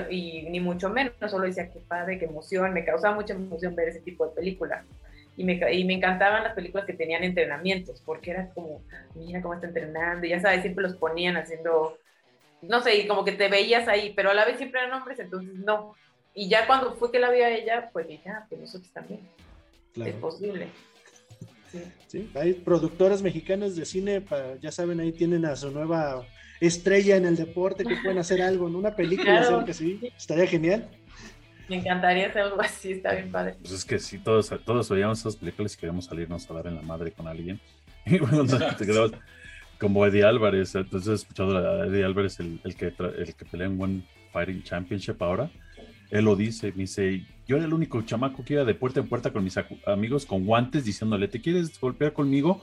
ni 0.49 0.59
mucho 0.59 0.89
menos, 0.89 1.13
solo 1.27 1.45
decía 1.45 1.71
qué 1.71 1.79
padre, 1.79 2.19
qué 2.19 2.25
emoción, 2.25 2.73
me 2.73 2.85
causaba 2.85 3.15
mucha 3.15 3.33
emoción 3.33 3.75
ver 3.75 3.89
ese 3.89 4.01
tipo 4.01 4.27
de 4.27 4.35
películas 4.35 4.85
y 5.37 5.43
me, 5.43 5.59
y 5.73 5.83
me 5.83 5.93
encantaban 5.93 6.43
las 6.43 6.53
películas 6.53 6.85
que 6.85 6.93
tenían 6.93 7.23
entrenamientos, 7.23 8.01
porque 8.05 8.31
era 8.31 8.49
como, 8.53 8.83
mira 9.15 9.41
cómo 9.41 9.53
está 9.53 9.67
entrenando, 9.67 10.25
y 10.25 10.29
ya 10.29 10.39
sabes, 10.39 10.61
siempre 10.61 10.83
los 10.83 10.95
ponían 10.95 11.35
haciendo, 11.37 11.97
no 12.61 12.81
sé, 12.81 12.95
y 12.95 13.07
como 13.07 13.25
que 13.25 13.33
te 13.33 13.49
veías 13.49 13.87
ahí, 13.87 14.13
pero 14.15 14.31
a 14.31 14.33
la 14.33 14.45
vez 14.45 14.57
siempre 14.57 14.79
eran 14.79 14.93
hombres, 14.93 15.19
entonces 15.19 15.55
no. 15.55 15.95
Y 16.33 16.49
ya 16.49 16.67
cuando 16.67 16.93
fue 16.95 17.11
que 17.11 17.19
la 17.19 17.31
vi 17.31 17.41
a 17.41 17.49
ella, 17.49 17.89
pues 17.91 18.07
ya, 18.23 18.45
pues 18.49 18.61
nosotros 18.61 18.91
también. 18.91 19.21
Es 19.95 20.15
posible. 20.15 20.67
Sí. 22.07 22.29
hay 22.35 22.53
productoras 22.53 23.21
mexicanas 23.21 23.75
de 23.75 23.85
cine, 23.85 24.21
para, 24.21 24.55
ya 24.57 24.71
saben, 24.71 24.99
ahí 25.01 25.11
tienen 25.11 25.45
a 25.45 25.55
su 25.57 25.71
nueva 25.71 26.25
estrella 26.61 27.17
en 27.17 27.25
el 27.25 27.35
deporte 27.35 27.83
que 27.83 27.97
pueden 27.97 28.17
hacer 28.17 28.41
algo 28.41 28.67
en 28.67 28.75
una 28.75 28.95
película, 28.95 29.63
que 29.65 29.73
sí, 29.73 29.99
estaría 30.17 30.47
genial. 30.47 30.89
Me 31.67 31.77
encantaría 31.77 32.27
hacer 32.27 32.43
algo 32.43 32.61
así, 32.61 32.93
está 32.93 33.13
bien 33.13 33.31
padre. 33.31 33.55
Pues 33.59 33.71
es 33.71 33.85
que 33.85 33.99
si 33.99 34.19
todos, 34.19 34.51
todos 34.65 34.89
veíamos 34.89 35.19
esas 35.19 35.35
películas 35.35 35.73
y 35.73 35.77
queríamos 35.77 36.05
salirnos 36.05 36.49
a 36.49 36.53
dar 36.53 36.67
en 36.67 36.75
la 36.75 36.81
madre 36.81 37.11
con 37.11 37.27
alguien. 37.27 37.59
Y 38.07 38.19
bueno, 38.19 38.45
te 38.45 38.85
quedabas 38.85 39.13
como 39.79 40.05
Eddie 40.05 40.23
Álvarez. 40.23 40.75
Entonces 40.75 41.09
he 41.09 41.13
escuchado 41.15 41.57
a 41.57 41.87
Eddie 41.87 42.05
Álvarez, 42.05 42.39
el, 42.39 42.59
el, 42.63 42.75
que, 42.75 42.93
el 43.17 43.35
que 43.35 43.45
pelea 43.45 43.65
en 43.67 43.81
One 43.81 44.03
Fighting 44.31 44.61
Championship 44.61 45.21
ahora. 45.23 45.49
Él 46.11 46.25
lo 46.25 46.35
dice, 46.35 46.71
me 46.75 46.83
dice, 46.83 47.25
yo 47.47 47.57
era 47.57 47.65
el 47.65 47.73
único 47.73 48.01
chamaco 48.01 48.43
que 48.43 48.53
iba 48.53 48.63
de 48.63 48.75
puerta 48.75 48.99
en 48.99 49.07
puerta 49.07 49.33
con 49.33 49.43
mis 49.43 49.57
amigos 49.85 50.25
con 50.25 50.45
guantes 50.45 50.85
diciéndole, 50.85 51.27
¿te 51.27 51.41
quieres 51.41 51.79
golpear 51.79 52.13
conmigo? 52.13 52.61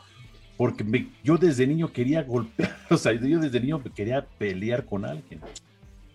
Porque 0.56 1.08
yo 1.24 1.36
desde 1.38 1.66
niño 1.66 1.92
quería 1.92 2.22
golpear, 2.22 2.76
o 2.90 2.96
sea, 2.96 3.12
yo 3.12 3.40
desde 3.40 3.60
niño 3.60 3.82
quería 3.94 4.24
pelear 4.38 4.84
con 4.84 5.04
alguien. 5.04 5.40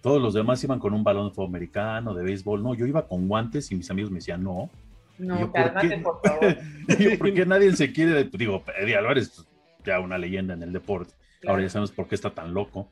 Todos 0.02 0.22
los 0.22 0.34
demás 0.34 0.64
iban 0.64 0.80
con 0.80 0.94
un 0.94 1.04
balón 1.04 1.30
de 1.30 1.36
fútbol 1.36 1.50
americano, 1.50 2.14
de 2.14 2.24
béisbol. 2.24 2.64
No, 2.64 2.74
yo 2.76 2.86
iba 2.86 3.08
con 3.08 3.28
guantes 3.28 3.72
y 3.72 3.76
mis 3.76 3.90
amigos 3.90 4.12
me 4.12 4.18
decían, 4.18 4.44
no, 4.44 4.70
No, 5.18 5.52
cálmate, 5.52 5.98
por, 5.98 6.22
favor. 6.22 6.58
¿Por 7.18 7.34
qué 7.34 7.46
nadie 7.46 7.76
se 7.76 7.92
quiere? 7.92 8.24
Digo, 8.26 8.64
Eddie 8.80 8.96
Álvarez, 8.96 9.30
pues, 9.30 9.48
ya 9.86 10.00
una 10.00 10.18
leyenda 10.18 10.54
en 10.54 10.64
el 10.64 10.74
deporte. 10.74 11.14
Ahora 11.46 11.62
ya 11.62 11.70
sabemos 11.70 11.92
por 11.92 12.08
qué 12.08 12.16
está 12.16 12.30
tan 12.30 12.54
loco. 12.54 12.90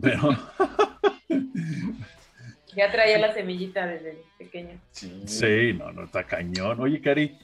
Pero. 0.00 0.30
ya 2.76 2.90
traía 2.90 3.18
la 3.18 3.32
semillita 3.34 3.86
desde 3.86 4.22
pequeño. 4.38 4.78
Sí. 4.90 5.72
no, 5.74 5.92
no, 5.92 6.04
está 6.04 6.24
cañón. 6.24 6.80
Oye, 6.80 7.00
Cari, 7.00 7.36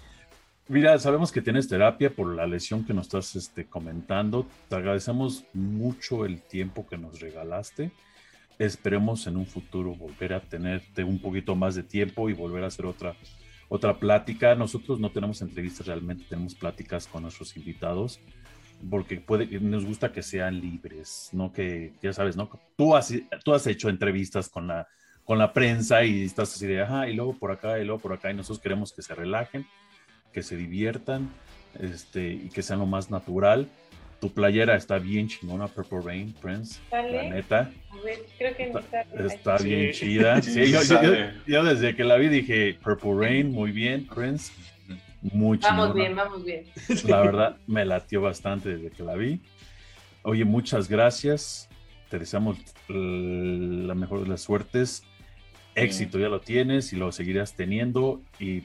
mira, 0.68 0.98
sabemos 0.98 1.32
que 1.32 1.42
tienes 1.42 1.68
terapia 1.68 2.10
por 2.10 2.34
la 2.34 2.46
lesión 2.46 2.84
que 2.84 2.94
nos 2.94 3.06
estás 3.06 3.36
este, 3.36 3.66
comentando. 3.66 4.46
Te 4.68 4.76
agradecemos 4.76 5.44
mucho 5.52 6.24
el 6.24 6.40
tiempo 6.42 6.86
que 6.86 6.96
nos 6.96 7.20
regalaste. 7.20 7.90
Esperemos 8.58 9.26
en 9.26 9.36
un 9.36 9.46
futuro 9.46 9.94
volver 9.94 10.32
a 10.32 10.40
tenerte 10.40 11.04
un 11.04 11.20
poquito 11.20 11.54
más 11.54 11.74
de 11.74 11.82
tiempo 11.82 12.28
y 12.28 12.32
volver 12.32 12.64
a 12.64 12.68
hacer 12.68 12.86
otra, 12.86 13.14
otra 13.68 13.98
plática. 13.98 14.54
Nosotros 14.54 14.98
no 14.98 15.10
tenemos 15.10 15.42
entrevistas 15.42 15.86
realmente, 15.86 16.24
tenemos 16.28 16.54
pláticas 16.54 17.06
con 17.06 17.22
nuestros 17.22 17.56
invitados 17.56 18.20
porque 18.90 19.20
puede, 19.20 19.46
nos 19.60 19.84
gusta 19.84 20.12
que 20.12 20.22
sean 20.22 20.60
libres, 20.60 21.30
no 21.32 21.52
que, 21.52 21.92
ya 22.02 22.12
sabes, 22.12 22.36
¿no? 22.36 22.48
Tú 22.76 22.94
has, 22.94 23.12
tú 23.44 23.52
has 23.52 23.66
hecho 23.66 23.88
entrevistas 23.88 24.48
con 24.48 24.68
la, 24.68 24.86
con 25.24 25.38
la 25.38 25.52
prensa 25.52 26.04
y 26.04 26.22
estás 26.22 26.54
así 26.54 26.66
de, 26.66 26.82
ajá, 26.82 27.08
y 27.08 27.14
luego 27.14 27.36
por 27.36 27.50
acá, 27.50 27.78
y 27.78 27.84
luego 27.84 28.00
por 28.00 28.12
acá, 28.12 28.30
y 28.30 28.34
nosotros 28.34 28.60
queremos 28.60 28.92
que 28.92 29.02
se 29.02 29.14
relajen, 29.14 29.66
que 30.32 30.42
se 30.42 30.56
diviertan, 30.56 31.28
este, 31.78 32.32
y 32.32 32.48
que 32.50 32.62
sean 32.62 32.78
lo 32.78 32.86
más 32.86 33.10
natural. 33.10 33.68
Tu 34.20 34.32
playera 34.32 34.74
está 34.74 34.98
bien 34.98 35.28
chingona, 35.28 35.68
Purple 35.68 36.00
Rain, 36.04 36.34
Prince, 36.40 36.80
la 36.90 37.02
neta. 37.02 37.70
creo 38.36 38.56
que 38.56 38.64
está, 38.70 39.02
está, 39.02 39.58
bien 39.58 39.92
chida. 39.92 40.42
Sí, 40.42 40.72
yo, 40.72 40.80
yo, 41.46 41.62
desde 41.62 41.94
que 41.94 42.02
la 42.02 42.16
vi 42.16 42.28
dije, 42.28 42.76
Purple 42.82 43.14
Rain, 43.14 43.52
muy 43.52 43.70
bien, 43.70 44.06
Prince 44.06 44.50
muy 45.20 45.58
Vamos 45.58 45.94
bien, 45.94 46.14
vamos 46.14 46.44
bien. 46.44 46.64
La 47.06 47.20
verdad, 47.20 47.56
me 47.66 47.84
latió 47.84 48.20
bastante 48.20 48.76
desde 48.76 48.90
que 48.90 49.02
la 49.02 49.14
vi. 49.14 49.40
Oye, 50.22 50.44
muchas 50.44 50.88
gracias. 50.88 51.68
Te 52.08 52.18
deseamos 52.18 52.58
la 52.88 53.94
mejor 53.94 54.22
de 54.22 54.28
las 54.28 54.42
suertes. 54.42 55.02
Éxito 55.74 56.18
ya 56.18 56.28
lo 56.28 56.40
tienes 56.40 56.92
y 56.92 56.96
lo 56.96 57.12
seguirás 57.12 57.54
teniendo. 57.54 58.20
Y 58.38 58.64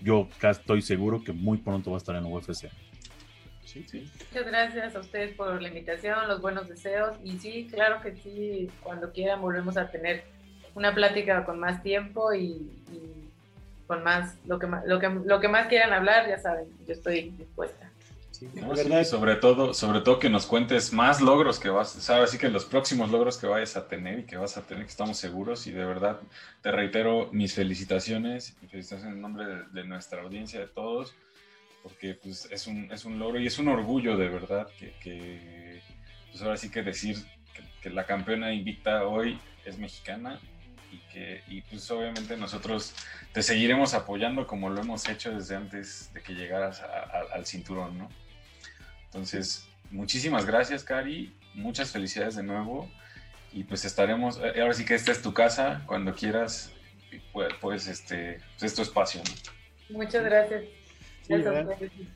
yo 0.00 0.28
estoy 0.42 0.82
seguro 0.82 1.22
que 1.22 1.32
muy 1.32 1.58
pronto 1.58 1.90
va 1.90 1.96
a 1.96 1.98
estar 1.98 2.16
en 2.16 2.24
UFC. 2.24 2.68
Sí, 3.66 3.84
sí. 3.86 4.10
Muchas 4.30 4.46
gracias 4.46 4.96
a 4.96 5.00
ustedes 5.00 5.34
por 5.34 5.60
la 5.60 5.68
invitación, 5.68 6.26
los 6.28 6.40
buenos 6.40 6.68
deseos. 6.68 7.16
Y 7.22 7.38
sí, 7.38 7.68
claro 7.70 8.00
que 8.00 8.16
sí, 8.16 8.70
cuando 8.82 9.12
quieran 9.12 9.42
volvemos 9.42 9.76
a 9.76 9.90
tener 9.90 10.24
una 10.74 10.94
plática 10.94 11.44
con 11.44 11.60
más 11.60 11.82
tiempo 11.82 12.32
y 12.32 12.70
con 13.86 14.02
más, 14.02 14.34
lo 14.46 14.58
que 14.58 14.66
más, 14.66 14.84
lo 14.86 14.98
que, 14.98 15.08
lo 15.08 15.40
que 15.40 15.48
más 15.48 15.68
quieran 15.68 15.92
hablar, 15.92 16.28
ya 16.28 16.38
saben, 16.38 16.66
yo 16.86 16.92
estoy 16.92 17.30
dispuesta. 17.30 17.90
Sí, 18.32 18.50
sobre 19.04 19.36
todo, 19.36 19.72
sobre 19.72 20.00
todo 20.00 20.18
que 20.18 20.28
nos 20.28 20.44
cuentes 20.44 20.92
más 20.92 21.22
logros 21.22 21.58
que 21.58 21.70
vas, 21.70 21.88
sabes, 21.90 22.28
así 22.28 22.38
que 22.38 22.50
los 22.50 22.66
próximos 22.66 23.10
logros 23.10 23.38
que 23.38 23.46
vayas 23.46 23.78
a 23.78 23.88
tener 23.88 24.18
y 24.18 24.22
que 24.24 24.36
vas 24.36 24.58
a 24.58 24.62
tener, 24.62 24.84
que 24.84 24.90
estamos 24.90 25.16
seguros 25.16 25.66
y 25.66 25.72
de 25.72 25.86
verdad 25.86 26.20
te 26.60 26.70
reitero 26.70 27.30
mis 27.32 27.54
felicitaciones, 27.54 28.54
mis 28.60 28.70
felicitaciones 28.70 29.14
en 29.14 29.22
nombre 29.22 29.46
de, 29.72 29.84
nuestra 29.84 30.20
audiencia, 30.20 30.60
de 30.60 30.66
todos, 30.66 31.14
porque 31.86 32.14
pues 32.14 32.48
es 32.50 32.66
un, 32.66 32.90
es 32.90 33.04
un 33.04 33.16
logro 33.20 33.38
y 33.38 33.46
es 33.46 33.60
un 33.60 33.68
orgullo 33.68 34.16
de 34.16 34.28
verdad 34.28 34.66
que, 34.76 35.80
pues 36.32 36.42
ahora 36.42 36.56
sí 36.56 36.68
que 36.68 36.82
decir 36.82 37.16
que, 37.80 37.90
la 37.90 38.04
campeona 38.04 38.52
invicta 38.52 39.06
hoy 39.06 39.38
es 39.64 39.78
mexicana 39.78 40.40
y 40.90 40.98
que 41.12 41.44
y 41.46 41.60
pues 41.60 41.88
obviamente 41.92 42.36
nosotros 42.36 42.92
te 43.32 43.40
seguiremos 43.40 43.94
apoyando 43.94 44.48
como 44.48 44.68
lo 44.68 44.80
hemos 44.80 45.08
hecho 45.08 45.32
desde 45.32 45.54
antes 45.54 46.12
de 46.12 46.22
que 46.22 46.34
llegaras 46.34 46.82
al 47.32 47.46
cinturón, 47.46 47.96
¿no? 47.96 48.08
Entonces, 49.04 49.68
muchísimas 49.92 50.44
gracias, 50.44 50.82
Cari, 50.82 51.32
muchas 51.54 51.92
felicidades 51.92 52.34
de 52.34 52.42
nuevo 52.42 52.90
y 53.52 53.62
pues 53.62 53.84
estaremos, 53.84 54.40
eh, 54.42 54.60
ahora 54.60 54.74
sí 54.74 54.84
que 54.84 54.96
esta 54.96 55.12
es 55.12 55.22
tu 55.22 55.32
casa, 55.32 55.84
cuando 55.86 56.12
quieras, 56.12 56.72
pues, 57.60 57.86
este, 57.86 58.40
pues 58.58 58.72
es 58.72 58.74
tu 58.74 58.82
espacio. 58.82 59.22
Muchas 59.88 60.24
gracias. 60.24 60.64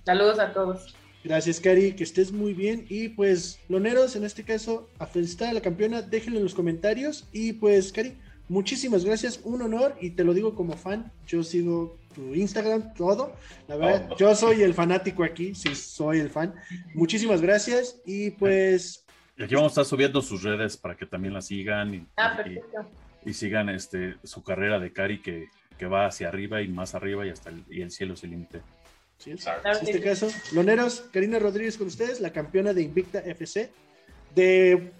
Saludos 0.04 0.38
a 0.38 0.52
todos. 0.52 0.94
Gracias, 1.22 1.60
Cari, 1.60 1.92
que 1.92 2.04
estés 2.04 2.32
muy 2.32 2.54
bien. 2.54 2.86
Y 2.88 3.08
pues, 3.08 3.60
loneros, 3.68 4.16
en 4.16 4.24
este 4.24 4.42
caso, 4.42 4.88
a 4.98 5.06
felicitar 5.06 5.50
a 5.50 5.52
la 5.52 5.60
campeona, 5.60 6.00
déjenlo 6.00 6.38
en 6.38 6.44
los 6.44 6.54
comentarios. 6.54 7.28
Y 7.32 7.52
pues, 7.52 7.92
Cari, 7.92 8.16
muchísimas 8.50 9.04
gracias, 9.04 9.40
un 9.44 9.62
honor 9.62 9.96
y 10.00 10.10
te 10.10 10.24
lo 10.24 10.34
digo 10.34 10.54
como 10.54 10.76
fan, 10.76 11.10
yo 11.26 11.42
sigo 11.44 11.96
tu 12.14 12.34
Instagram, 12.34 12.92
todo, 12.94 13.32
la 13.68 13.76
verdad, 13.76 14.08
oh. 14.10 14.16
yo 14.16 14.34
soy 14.34 14.62
el 14.62 14.74
fanático 14.74 15.22
aquí, 15.22 15.54
sí, 15.54 15.74
soy 15.74 16.18
el 16.18 16.30
fan. 16.30 16.54
Muchísimas 16.94 17.40
gracias 17.40 18.00
y 18.04 18.32
pues... 18.32 19.06
Y 19.36 19.44
aquí 19.44 19.54
vamos 19.54 19.70
a 19.70 19.72
estar 19.72 19.84
subiendo 19.84 20.20
sus 20.20 20.42
redes 20.42 20.76
para 20.76 20.96
que 20.96 21.06
también 21.06 21.32
la 21.32 21.40
sigan 21.40 21.94
y, 21.94 22.06
ah, 22.16 22.42
y, 23.24 23.32
sigan 23.32 23.68
este, 23.68 24.16
su 24.24 24.42
carrera 24.42 24.78
de 24.80 24.92
Cari 24.92 25.22
que, 25.22 25.48
que, 25.78 25.86
va 25.86 26.06
hacia 26.06 26.28
arriba 26.28 26.60
y 26.60 26.68
más 26.68 26.94
arriba 26.94 27.24
y 27.26 27.30
hasta 27.30 27.48
el, 27.48 27.64
y 27.70 27.80
el 27.80 27.90
cielo 27.90 28.16
se 28.16 28.26
límite. 28.26 28.60
Sí, 29.20 29.32
en 29.32 29.38
este 29.82 30.00
caso, 30.00 30.28
Loneros, 30.52 31.02
Karina 31.12 31.38
Rodríguez 31.38 31.76
con 31.76 31.88
ustedes, 31.88 32.20
la 32.20 32.32
campeona 32.32 32.72
de 32.72 32.80
Invicta 32.80 33.18
FC 33.18 33.70
de 34.34 34.92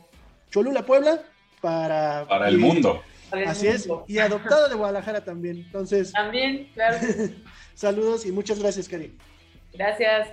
Cholula, 0.50 0.85
Puebla, 0.85 1.22
para... 1.62 2.26
Para 2.28 2.48
el 2.48 2.59
mundo. 2.59 3.02
Así 3.46 3.66
es, 3.68 3.88
y 4.09 4.18
adoptado 4.18 4.68
de 4.68 4.74
Guadalajara 4.74 5.24
también. 5.24 5.56
Entonces. 5.59 6.12
También, 6.12 6.68
claro. 6.74 6.98
saludos 7.74 8.26
y 8.26 8.33
muchas 8.33 8.59
gracias, 8.59 8.88
Cari. 8.88 9.16
Gracias. 9.72 10.28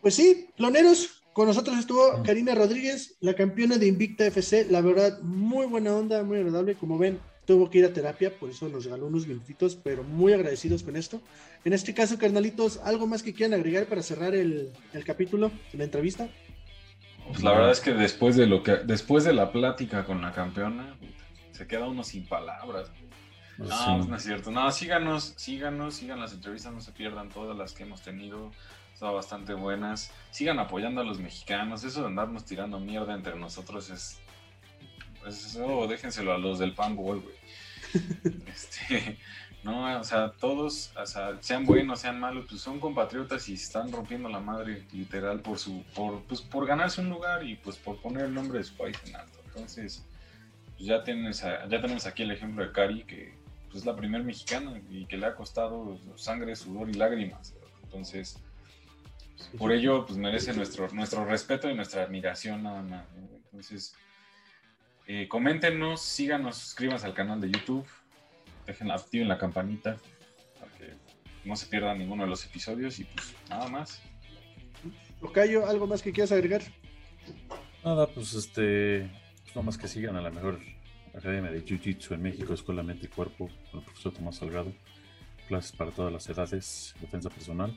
Pues 0.00 0.14
sí, 0.14 0.50
cloneros, 0.56 1.24
con 1.32 1.48
nosotros 1.48 1.78
estuvo 1.78 2.22
Karina 2.22 2.54
Rodríguez, 2.54 3.16
la 3.20 3.34
campeona 3.34 3.76
de 3.78 3.86
Invicta 3.86 4.24
FC. 4.26 4.66
La 4.70 4.82
verdad, 4.82 5.20
muy 5.22 5.66
buena 5.66 5.96
onda, 5.96 6.22
muy 6.22 6.38
agradable. 6.38 6.76
Como 6.76 6.96
ven, 6.96 7.18
tuvo 7.44 7.70
que 7.70 7.78
ir 7.78 7.84
a 7.84 7.92
terapia, 7.92 8.30
por 8.38 8.50
eso 8.50 8.68
nos 8.68 8.84
regaló 8.84 9.06
unos 9.06 9.26
minutitos, 9.26 9.76
pero 9.76 10.04
muy 10.04 10.32
agradecidos 10.32 10.82
con 10.82 10.96
esto. 10.96 11.20
En 11.64 11.72
este 11.72 11.94
caso, 11.94 12.18
carnalitos, 12.18 12.78
¿algo 12.84 13.06
más 13.06 13.22
que 13.22 13.34
quieran 13.34 13.54
agregar 13.54 13.86
para 13.86 14.02
cerrar 14.02 14.34
el, 14.34 14.72
el 14.92 15.04
capítulo, 15.04 15.50
la 15.72 15.84
entrevista? 15.84 16.28
Pues 17.28 17.42
la 17.42 17.52
verdad 17.52 17.70
es 17.70 17.80
que 17.80 17.92
después 17.92 18.36
de 18.36 18.46
lo 18.46 18.62
que 18.62 18.78
después 18.78 19.24
de 19.24 19.32
la 19.32 19.52
plática 19.52 20.04
con 20.04 20.20
la 20.20 20.32
campeona, 20.32 20.96
se 21.52 21.66
queda 21.66 21.88
uno 21.88 22.02
sin 22.02 22.26
palabras. 22.26 22.90
Pues 23.56 23.68
no, 23.68 23.96
pues 23.96 24.08
no 24.08 24.16
es 24.16 24.22
cierto. 24.22 24.50
No, 24.50 24.70
síganos, 24.72 25.34
síganos, 25.36 25.94
sigan 25.94 26.20
las 26.20 26.32
entrevistas, 26.32 26.72
no 26.72 26.80
se 26.80 26.92
pierdan 26.92 27.28
todas 27.28 27.56
las 27.56 27.72
que 27.72 27.84
hemos 27.84 28.02
tenido. 28.02 28.50
Son 28.94 29.14
bastante 29.14 29.54
buenas. 29.54 30.10
Sigan 30.30 30.58
apoyando 30.58 31.00
a 31.00 31.04
los 31.04 31.20
mexicanos. 31.20 31.84
Eso 31.84 32.00
de 32.00 32.08
andarnos 32.08 32.44
tirando 32.44 32.80
mierda 32.80 33.14
entre 33.14 33.36
nosotros 33.36 33.90
es. 33.90 34.18
Pues 35.22 35.44
eso 35.46 35.86
déjenselo 35.86 36.32
a 36.32 36.38
los 36.38 36.58
del 36.58 36.74
fanboy, 36.74 37.20
güey. 37.20 37.36
este, 38.46 39.18
no, 39.62 40.00
o 40.00 40.04
sea, 40.04 40.32
todos, 40.32 40.92
o 40.96 41.06
sea, 41.06 41.36
sean 41.40 41.64
buenos, 41.64 42.00
sean 42.00 42.18
malos, 42.18 42.46
pues 42.48 42.60
son 42.60 42.80
compatriotas 42.80 43.48
y 43.48 43.54
están 43.54 43.92
rompiendo 43.92 44.28
la 44.28 44.40
madre 44.40 44.84
literal 44.92 45.40
por 45.40 45.58
su, 45.58 45.84
por, 45.94 46.22
pues, 46.24 46.40
por 46.40 46.66
ganarse 46.66 47.00
un 47.00 47.10
lugar 47.10 47.44
y 47.44 47.54
pues 47.56 47.76
por 47.76 48.00
poner 48.00 48.24
el 48.24 48.34
nombre 48.34 48.58
de 48.58 48.64
su 48.64 48.74
país 48.76 48.96
en 49.06 49.14
alto. 49.14 49.38
Entonces, 49.46 50.04
pues 50.76 50.86
ya 50.86 51.04
tienes, 51.04 51.42
ya 51.42 51.68
tenemos 51.68 52.06
aquí 52.06 52.24
el 52.24 52.32
ejemplo 52.32 52.64
de 52.64 52.72
Cari, 52.72 53.04
que 53.04 53.34
pues, 53.66 53.82
es 53.82 53.86
la 53.86 53.94
primera 53.94 54.24
mexicana 54.24 54.80
y 54.90 55.06
que 55.06 55.16
le 55.16 55.26
ha 55.26 55.36
costado 55.36 55.96
sangre, 56.16 56.56
sudor 56.56 56.88
y 56.90 56.94
lágrimas. 56.94 57.54
Entonces, 57.84 58.38
pues, 59.36 59.48
por 59.50 59.70
ello, 59.70 60.04
pues 60.06 60.18
merece 60.18 60.54
nuestro, 60.54 60.88
nuestro 60.88 61.24
respeto 61.24 61.70
y 61.70 61.74
nuestra 61.74 62.02
admiración 62.02 62.64
nada 62.64 62.82
más. 62.82 63.06
Entonces, 63.44 63.94
eh, 65.14 65.28
coméntenos, 65.28 66.00
síganos, 66.00 66.56
suscríbanse 66.56 67.06
al 67.06 67.14
canal 67.14 67.40
de 67.40 67.50
YouTube 67.50 67.86
dejen 68.66 68.90
activen 68.90 69.28
la 69.28 69.38
campanita 69.38 69.96
para 70.58 70.72
que 70.72 70.94
no 71.44 71.56
se 71.56 71.66
pierdan 71.66 71.98
ninguno 71.98 72.24
de 72.24 72.30
los 72.30 72.44
episodios 72.46 72.98
y 72.98 73.04
pues 73.04 73.34
nada 73.48 73.68
más. 73.68 74.00
Ocayo, 75.20 75.66
¿algo 75.66 75.86
más 75.86 76.02
que 76.02 76.12
quieras 76.12 76.32
agregar? 76.32 76.62
Nada, 77.84 78.06
pues 78.06 78.34
este, 78.34 79.10
pues 79.42 79.54
nada 79.54 79.66
más 79.66 79.78
que 79.78 79.88
sigan 79.88 80.16
a 80.16 80.20
la 80.20 80.30
mejor 80.30 80.60
academia 81.14 81.50
de 81.50 81.64
Jiu-Jitsu 81.64 82.14
en 82.14 82.22
México, 82.22 82.54
Escuela 82.54 82.82
Mente 82.82 83.06
y 83.06 83.08
Cuerpo, 83.08 83.48
con 83.70 83.80
el 83.80 83.84
profesor 83.84 84.12
Tomás 84.12 84.36
Salgado, 84.36 84.72
clases 85.46 85.72
para 85.72 85.90
todas 85.90 86.12
las 86.12 86.28
edades, 86.28 86.94
defensa 87.00 87.28
personal. 87.30 87.76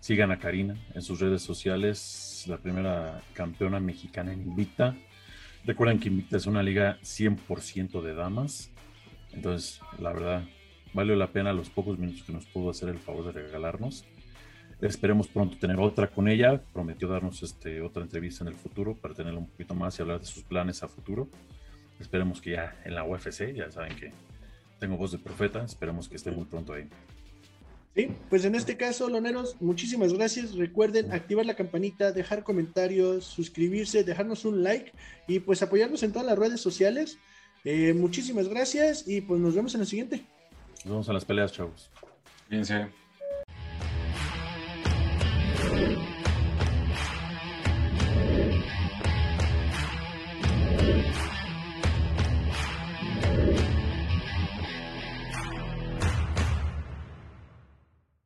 Sigan 0.00 0.32
a 0.32 0.38
Karina 0.38 0.74
en 0.94 1.02
sus 1.02 1.20
redes 1.20 1.42
sociales, 1.42 2.44
la 2.48 2.58
primera 2.58 3.22
campeona 3.34 3.78
mexicana 3.78 4.32
en 4.32 4.42
Invicta. 4.42 4.96
Recuerden 5.64 6.00
que 6.00 6.08
Invicta 6.08 6.36
es 6.36 6.46
una 6.46 6.62
liga 6.62 6.98
100% 7.02 8.02
de 8.02 8.14
damas. 8.14 8.70
Entonces, 9.32 9.80
la 9.98 10.12
verdad, 10.12 10.44
valió 10.92 11.14
la 11.14 11.28
pena 11.28 11.52
los 11.52 11.70
pocos 11.70 11.98
minutos 11.98 12.24
que 12.24 12.32
nos 12.32 12.46
pudo 12.46 12.70
hacer 12.70 12.88
el 12.88 12.98
favor 12.98 13.26
de 13.26 13.42
regalarnos. 13.42 14.04
Esperemos 14.80 15.28
pronto 15.28 15.56
tener 15.58 15.78
otra 15.78 16.08
con 16.08 16.26
ella. 16.26 16.60
Prometió 16.72 17.06
darnos 17.06 17.44
este, 17.44 17.80
otra 17.80 18.02
entrevista 18.02 18.42
en 18.42 18.48
el 18.48 18.56
futuro 18.56 18.96
para 18.96 19.14
tenerla 19.14 19.38
un 19.38 19.46
poquito 19.46 19.74
más 19.74 19.96
y 19.96 20.02
hablar 20.02 20.18
de 20.18 20.26
sus 20.26 20.42
planes 20.42 20.82
a 20.82 20.88
futuro. 20.88 21.28
Esperemos 22.00 22.40
que 22.40 22.50
ya 22.50 22.76
en 22.84 22.96
la 22.96 23.04
UFC, 23.04 23.54
ya 23.54 23.70
saben 23.70 23.94
que 23.94 24.10
tengo 24.80 24.96
voz 24.96 25.12
de 25.12 25.18
profeta, 25.18 25.62
esperemos 25.62 26.08
que 26.08 26.16
esté 26.16 26.32
muy 26.32 26.44
pronto 26.44 26.72
ahí. 26.72 26.88
Sí, 27.94 28.08
pues 28.30 28.44
en 28.46 28.54
este 28.54 28.78
caso, 28.78 29.08
loneros, 29.08 29.56
muchísimas 29.60 30.14
gracias. 30.14 30.54
Recuerden 30.54 31.12
activar 31.12 31.44
la 31.44 31.54
campanita, 31.54 32.10
dejar 32.10 32.42
comentarios, 32.42 33.24
suscribirse, 33.24 34.02
dejarnos 34.02 34.46
un 34.46 34.62
like 34.62 34.92
y 35.28 35.40
pues 35.40 35.62
apoyarnos 35.62 36.02
en 36.02 36.12
todas 36.12 36.26
las 36.26 36.38
redes 36.38 36.60
sociales. 36.60 37.18
Eh, 37.64 37.92
muchísimas 37.92 38.48
gracias 38.48 39.06
y 39.06 39.20
pues 39.20 39.40
nos 39.40 39.54
vemos 39.54 39.74
en 39.74 39.80
la 39.80 39.86
siguiente. 39.86 40.24
Nos 40.84 40.92
vemos 40.92 41.08
en 41.08 41.14
las 41.14 41.24
peleas, 41.24 41.52
chavos. 41.52 41.90
Fíjense. 42.48 42.88